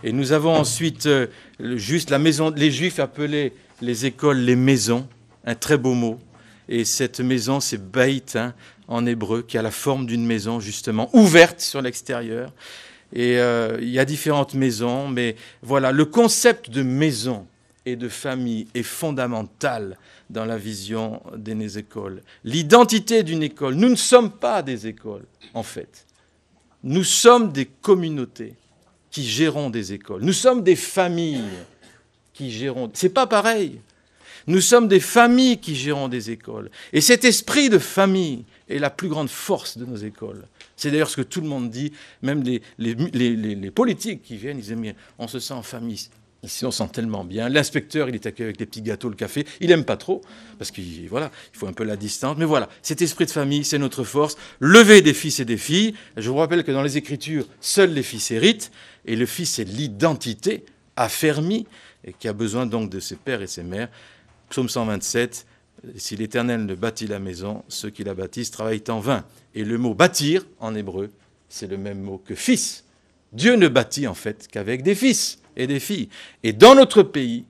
Et 0.03 0.11
nous 0.11 0.31
avons 0.31 0.55
ensuite 0.55 1.05
euh, 1.05 1.27
juste 1.59 2.09
la 2.09 2.19
maison, 2.19 2.53
les 2.55 2.71
Juifs 2.71 2.99
appelaient 2.99 3.53
les 3.81 4.05
écoles 4.05 4.37
les 4.37 4.55
maisons, 4.55 5.07
un 5.45 5.55
très 5.55 5.77
beau 5.77 5.93
mot. 5.93 6.19
Et 6.67 6.85
cette 6.85 7.19
maison, 7.19 7.59
c'est 7.59 7.81
Beit 7.91 8.35
hein, 8.35 8.53
en 8.87 9.05
hébreu, 9.05 9.41
qui 9.41 9.57
a 9.57 9.61
la 9.61 9.71
forme 9.71 10.05
d'une 10.05 10.25
maison 10.25 10.59
justement 10.59 11.09
ouverte 11.13 11.61
sur 11.61 11.81
l'extérieur. 11.81 12.53
Et 13.13 13.39
euh, 13.39 13.77
il 13.81 13.89
y 13.89 13.99
a 13.99 14.05
différentes 14.05 14.53
maisons, 14.53 15.07
mais 15.07 15.35
voilà, 15.63 15.91
le 15.91 16.05
concept 16.05 16.69
de 16.69 16.83
maison 16.83 17.47
et 17.85 17.95
de 17.95 18.07
famille 18.07 18.67
est 18.75 18.83
fondamental 18.83 19.97
dans 20.29 20.45
la 20.45 20.57
vision 20.57 21.21
des 21.35 21.77
écoles. 21.79 22.21
L'identité 22.43 23.23
d'une 23.23 23.41
école, 23.41 23.75
nous 23.75 23.89
ne 23.89 23.95
sommes 23.95 24.31
pas 24.31 24.61
des 24.61 24.85
écoles, 24.85 25.25
en 25.53 25.63
fait. 25.63 26.05
Nous 26.83 27.03
sommes 27.03 27.51
des 27.51 27.65
communautés 27.65 28.55
qui 29.11 29.23
gérons 29.23 29.69
des 29.69 29.93
écoles. 29.93 30.21
Nous 30.23 30.33
sommes 30.33 30.63
des 30.63 30.75
familles 30.75 31.43
qui 32.33 32.51
gérons. 32.51 32.89
C'est 32.93 33.09
pas 33.09 33.27
pareil. 33.27 33.81
Nous 34.47 34.61
sommes 34.61 34.87
des 34.87 34.99
familles 34.99 35.59
qui 35.59 35.75
gérons 35.75 36.07
des 36.07 36.31
écoles. 36.31 36.71
Et 36.93 37.01
cet 37.01 37.25
esprit 37.25 37.69
de 37.69 37.77
famille 37.77 38.45
est 38.67 38.79
la 38.79 38.89
plus 38.89 39.09
grande 39.09 39.29
force 39.29 39.77
de 39.77 39.85
nos 39.85 39.97
écoles. 39.97 40.43
C'est 40.75 40.91
d'ailleurs 40.91 41.09
ce 41.09 41.17
que 41.17 41.21
tout 41.21 41.41
le 41.41 41.47
monde 41.47 41.69
dit, 41.69 41.91
même 42.21 42.43
les, 42.43 42.61
les, 42.77 43.71
politiques 43.71 44.23
qui 44.23 44.37
viennent, 44.37 44.57
ils 44.57 44.63
disent, 44.63 44.73
mais 44.73 44.95
on 45.17 45.27
se 45.27 45.39
sent 45.39 45.53
en 45.53 45.61
famille. 45.61 46.09
Ici, 46.41 46.65
on 46.65 46.71
sent 46.71 46.87
tellement 46.93 47.25
bien. 47.25 47.49
L'inspecteur, 47.49 48.07
il 48.07 48.15
est 48.15 48.25
accueilli 48.25 48.45
avec 48.45 48.57
des 48.57 48.65
petits 48.65 48.81
gâteaux, 48.81 49.09
le 49.09 49.15
café. 49.15 49.45
Il 49.59 49.67
n'aime 49.67 49.83
pas 49.83 49.97
trop, 49.97 50.21
parce 50.57 50.71
qu'il 50.71 51.07
voilà, 51.09 51.31
il 51.53 51.57
faut 51.57 51.67
un 51.67 51.73
peu 51.73 51.83
la 51.83 51.97
distance. 51.97 52.37
Mais 52.37 52.45
voilà, 52.45 52.69
cet 52.81 53.01
esprit 53.01 53.25
de 53.25 53.31
famille, 53.31 53.65
c'est 53.65 53.77
notre 53.77 54.05
force. 54.05 54.37
Lever 54.59 55.01
des 55.01 55.13
fils 55.13 55.39
et 55.41 55.45
des 55.45 55.57
filles. 55.57 55.95
Je 56.15 56.29
vous 56.29 56.37
rappelle 56.37 56.63
que 56.63 56.71
dans 56.71 56.81
les 56.81 56.97
Écritures, 56.97 57.45
seuls 57.59 57.91
les 57.91 58.03
fils 58.03 58.31
héritent, 58.31 58.71
et 59.05 59.17
le 59.17 59.25
fils, 59.25 59.55
c'est 59.55 59.65
l'identité 59.65 60.63
affermie, 60.95 61.67
et 62.05 62.13
qui 62.13 62.29
a 62.29 62.33
besoin 62.33 62.65
donc 62.65 62.89
de 62.89 63.01
ses 63.01 63.15
pères 63.15 63.41
et 63.41 63.47
ses 63.47 63.63
mères. 63.63 63.89
Psaume 64.49 64.69
127, 64.69 65.45
si 65.97 66.15
l'Éternel 66.15 66.65
ne 66.65 66.75
bâtit 66.75 67.07
la 67.07 67.19
maison, 67.19 67.63
ceux 67.67 67.89
qui 67.89 68.03
la 68.03 68.13
bâtissent 68.13 68.51
travaillent 68.51 68.83
en 68.87 68.99
vain. 68.99 69.25
Et 69.55 69.65
le 69.65 69.77
mot 69.77 69.93
bâtir, 69.93 70.45
en 70.59 70.73
hébreu, 70.73 71.09
c'est 71.49 71.67
le 71.67 71.77
même 71.77 71.99
mot 71.99 72.17
que 72.17 72.35
fils. 72.35 72.85
Dieu 73.33 73.55
ne 73.55 73.67
bâtit 73.67 74.07
en 74.07 74.13
fait 74.13 74.47
qu'avec 74.49 74.83
des 74.83 74.95
fils 74.95 75.39
et 75.55 75.67
des 75.67 75.79
filles. 75.79 76.09
Et 76.43 76.53
dans 76.53 76.75
notre 76.75 77.03
pays, 77.03 77.45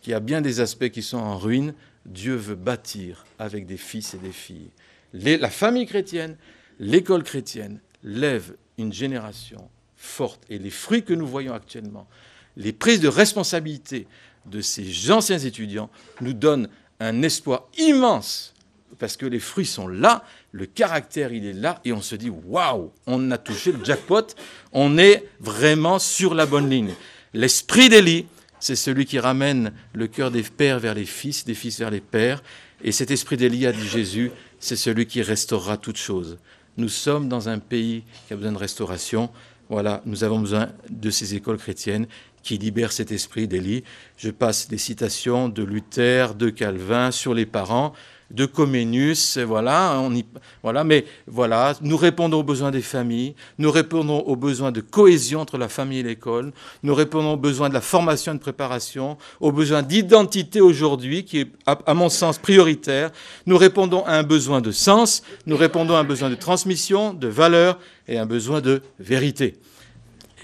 qui 0.00 0.12
a 0.12 0.20
bien 0.20 0.40
des 0.40 0.60
aspects 0.60 0.90
qui 0.90 1.02
sont 1.02 1.18
en 1.18 1.38
ruine, 1.38 1.74
Dieu 2.04 2.34
veut 2.34 2.56
bâtir 2.56 3.24
avec 3.38 3.66
des 3.66 3.76
fils 3.76 4.14
et 4.14 4.18
des 4.18 4.32
filles. 4.32 4.70
la 5.12 5.50
famille 5.50 5.86
chrétienne, 5.86 6.36
l'école 6.80 7.22
chrétienne 7.22 7.80
lève 8.02 8.56
une 8.78 8.92
génération 8.92 9.68
forte. 9.96 10.42
Et 10.50 10.58
les 10.58 10.70
fruits 10.70 11.04
que 11.04 11.14
nous 11.14 11.26
voyons 11.26 11.54
actuellement, 11.54 12.08
les 12.56 12.72
prises 12.72 13.00
de 13.00 13.08
responsabilité 13.08 14.06
de 14.46 14.60
ces 14.60 15.10
anciens 15.10 15.38
étudiants 15.38 15.90
nous 16.20 16.32
donnent 16.32 16.68
un 16.98 17.22
espoir 17.22 17.68
immense, 17.78 18.54
parce 18.98 19.16
que 19.16 19.26
les 19.26 19.40
fruits 19.40 19.66
sont 19.66 19.88
là, 19.88 20.24
le 20.50 20.66
caractère 20.66 21.32
il 21.32 21.46
est 21.46 21.52
là, 21.52 21.80
et 21.84 21.92
on 21.92 22.02
se 22.02 22.14
dit, 22.14 22.30
waouh, 22.30 22.92
on 23.06 23.30
a 23.30 23.38
touché 23.38 23.72
le 23.72 23.84
jackpot, 23.84 24.26
on 24.72 24.98
est 24.98 25.24
vraiment 25.40 25.98
sur 25.98 26.34
la 26.34 26.46
bonne 26.46 26.68
ligne. 26.68 26.94
L'esprit 27.34 27.88
d'Élie, 27.88 28.26
c'est 28.60 28.76
celui 28.76 29.06
qui 29.06 29.18
ramène 29.18 29.72
le 29.94 30.06
cœur 30.06 30.30
des 30.30 30.42
pères 30.42 30.78
vers 30.78 30.94
les 30.94 31.06
fils, 31.06 31.44
des 31.44 31.54
fils 31.54 31.78
vers 31.78 31.90
les 31.90 32.00
pères, 32.00 32.42
et 32.84 32.92
cet 32.92 33.10
esprit 33.10 33.36
d'Élie, 33.36 33.66
a 33.66 33.72
dit 33.72 33.86
Jésus, 33.86 34.30
c'est 34.60 34.76
celui 34.76 35.06
qui 35.06 35.22
restaurera 35.22 35.76
toutes 35.76 35.96
choses. 35.96 36.38
Nous 36.76 36.88
sommes 36.88 37.28
dans 37.28 37.48
un 37.48 37.58
pays 37.58 38.04
qui 38.26 38.32
a 38.32 38.36
besoin 38.36 38.52
de 38.52 38.58
restauration. 38.58 39.30
Voilà, 39.68 40.02
nous 40.04 40.24
avons 40.24 40.40
besoin 40.40 40.70
de 40.90 41.10
ces 41.10 41.34
écoles 41.34 41.58
chrétiennes 41.58 42.06
qui 42.42 42.58
libèrent 42.58 42.92
cet 42.92 43.12
esprit 43.12 43.46
d'Élie. 43.46 43.84
Je 44.16 44.30
passe 44.30 44.68
des 44.68 44.78
citations 44.78 45.48
de 45.48 45.62
Luther, 45.62 46.34
de 46.34 46.50
Calvin 46.50 47.10
sur 47.10 47.34
les 47.34 47.46
parents, 47.46 47.92
de 48.32 48.46
Comenius, 48.46 49.38
voilà, 49.38 49.98
on 50.00 50.14
y, 50.14 50.24
voilà, 50.62 50.84
mais 50.84 51.04
voilà, 51.26 51.74
nous 51.82 51.96
répondons 51.96 52.40
aux 52.40 52.42
besoins 52.42 52.70
des 52.70 52.80
familles, 52.80 53.34
nous 53.58 53.70
répondons 53.70 54.20
aux 54.20 54.36
besoins 54.36 54.72
de 54.72 54.80
cohésion 54.80 55.40
entre 55.40 55.58
la 55.58 55.68
famille 55.68 55.98
et 55.98 56.02
l'école, 56.02 56.52
nous 56.82 56.94
répondons 56.94 57.34
aux 57.34 57.38
besoins 57.38 57.68
de 57.68 57.74
la 57.74 57.82
formation 57.82 58.32
et 58.32 58.36
de 58.36 58.40
préparation, 58.40 59.18
aux 59.40 59.52
besoins 59.52 59.82
d'identité 59.82 60.60
aujourd'hui, 60.60 61.24
qui 61.24 61.40
est, 61.40 61.48
à, 61.66 61.94
mon 61.94 62.08
sens, 62.08 62.38
prioritaire, 62.38 63.10
nous 63.46 63.58
répondons 63.58 64.04
à 64.06 64.14
un 64.14 64.22
besoin 64.22 64.62
de 64.62 64.70
sens, 64.70 65.22
nous 65.46 65.56
répondons 65.56 65.94
à 65.94 66.00
un 66.00 66.04
besoin 66.04 66.30
de 66.30 66.34
transmission, 66.34 67.12
de 67.12 67.28
valeur 67.28 67.78
et 68.08 68.16
à 68.16 68.22
un 68.22 68.26
besoin 68.26 68.62
de 68.62 68.82
vérité. 68.98 69.56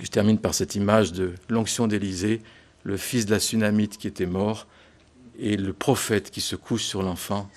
je 0.01 0.09
termine 0.09 0.38
par 0.38 0.55
cette 0.55 0.74
image 0.74 1.12
de 1.12 1.33
l'onction 1.48 1.87
d'Élysée, 1.87 2.42
le 2.83 2.98
fils 2.98 3.24
de 3.24 3.31
la 3.31 3.40
tsunamite 3.40 3.96
qui 3.96 4.07
était 4.07 4.27
mort, 4.27 4.66
et 5.38 5.57
le 5.57 5.72
prophète 5.72 6.31
qui 6.31 6.40
se 6.40 6.57
couche 6.57 6.83
sur 6.83 7.03
l'enfant 7.03 7.48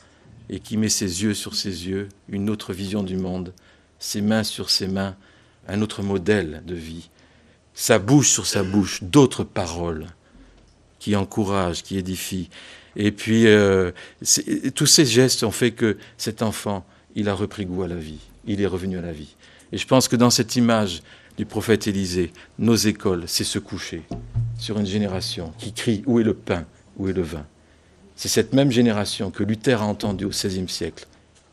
et 0.50 0.60
qui 0.60 0.78
met 0.78 0.90
ses 0.90 1.24
yeux 1.24 1.34
sur 1.34 1.56
ses 1.56 1.88
yeux, 1.88 2.10
une 2.30 2.50
autre 2.50 2.74
vision 2.74 3.04
du 3.04 3.18
monde, 3.18 3.54
ses 4.00 4.22
mains 4.22 4.44
sur 4.44 4.70
ses 4.70 4.88
mains, 4.88 5.16
un 5.68 5.82
autre 5.82 6.04
modèle 6.04 6.64
de 6.66 6.76
vie, 6.76 7.10
sa 7.74 8.00
bouche 8.00 8.30
sur 8.30 8.46
sa 8.46 8.64
bouche, 8.64 9.04
d'autres 9.04 9.44
paroles 9.44 10.08
qui 11.00 11.16
encouragent, 11.16 11.84
qui 11.84 11.98
édifient. 11.98 12.50
Et 12.96 13.12
puis, 13.12 13.48
euh, 13.48 13.92
tous 14.76 14.86
ces 14.86 15.06
gestes 15.06 15.44
ont 15.44 15.52
fait 15.52 15.72
que 15.72 15.98
cet 16.18 16.42
enfant, 16.42 16.86
il 17.16 17.30
a 17.30 17.34
repris 17.34 17.66
goût 17.66 17.84
à 17.84 17.88
la 17.88 17.96
vie, 17.96 18.20
il 18.46 18.62
est 18.62 18.68
revenu 18.68 18.98
à 18.98 19.02
la 19.02 19.14
vie. 19.14 19.36
Et 19.72 19.78
je 19.78 19.88
pense 19.88 20.08
que 20.08 20.16
dans 20.16 20.30
cette 20.30 20.56
image 20.56 21.02
du 21.38 21.46
prophète 21.46 21.88
Élisée, 21.88 22.34
nos 22.60 22.76
écoles, 22.76 23.24
c'est 23.28 23.44
se 23.44 23.60
coucher 23.60 24.04
sur 24.58 24.78
une 24.78 24.86
génération 24.86 25.54
qui 25.58 25.74
crie 25.74 26.04
Où 26.06 26.20
est 26.20 26.24
le 26.24 26.34
pain? 26.34 26.66
Où 26.98 27.08
est 27.08 27.14
le 27.14 27.22
vin? 27.22 27.46
C'est 28.22 28.30
cette 28.30 28.54
même 28.54 28.70
génération 28.70 29.32
que 29.32 29.42
Luther 29.42 29.82
a 29.82 29.86
entendue 29.86 30.26
au 30.26 30.30
XVIe 30.30 30.70
siècle 30.70 31.08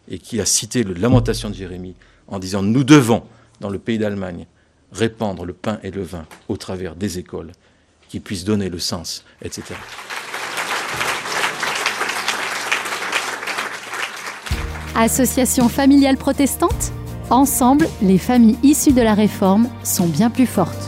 et 0.07 0.18
qui 0.18 0.38
a 0.38 0.44
cité 0.44 0.85
le 0.85 0.92
Lamentation 0.92 1.48
de 1.48 1.54
Jérémie 1.54 1.94
en 2.26 2.38
disant 2.38 2.61
Nous 2.62 2.85
devons, 2.85 3.22
dans 3.61 3.70
le 3.70 3.78
pays 3.78 3.96
d'Allemagne, 3.96 4.44
répandre 4.92 5.46
le 5.46 5.54
pain 5.54 5.81
et 5.83 5.90
le 5.90 6.02
vin 6.02 6.26
au 6.46 6.59
travers 6.59 6.94
des 6.94 7.18
écoles 7.18 7.52
qui 8.11 8.20
puissent 8.20 8.44
donner 8.44 8.68
le 8.68 8.78
sens, 8.78 9.24
etc. 9.40 9.62
Association 14.94 15.70
familiale 15.70 16.18
protestante 16.18 16.92
Ensemble, 17.31 17.88
les 18.02 18.18
familles 18.18 18.59
issues 18.62 18.92
de 18.92 19.00
la 19.00 19.14
Réforme 19.14 19.70
sont 19.85 20.07
bien 20.07 20.28
plus 20.28 20.46
fortes. 20.46 20.88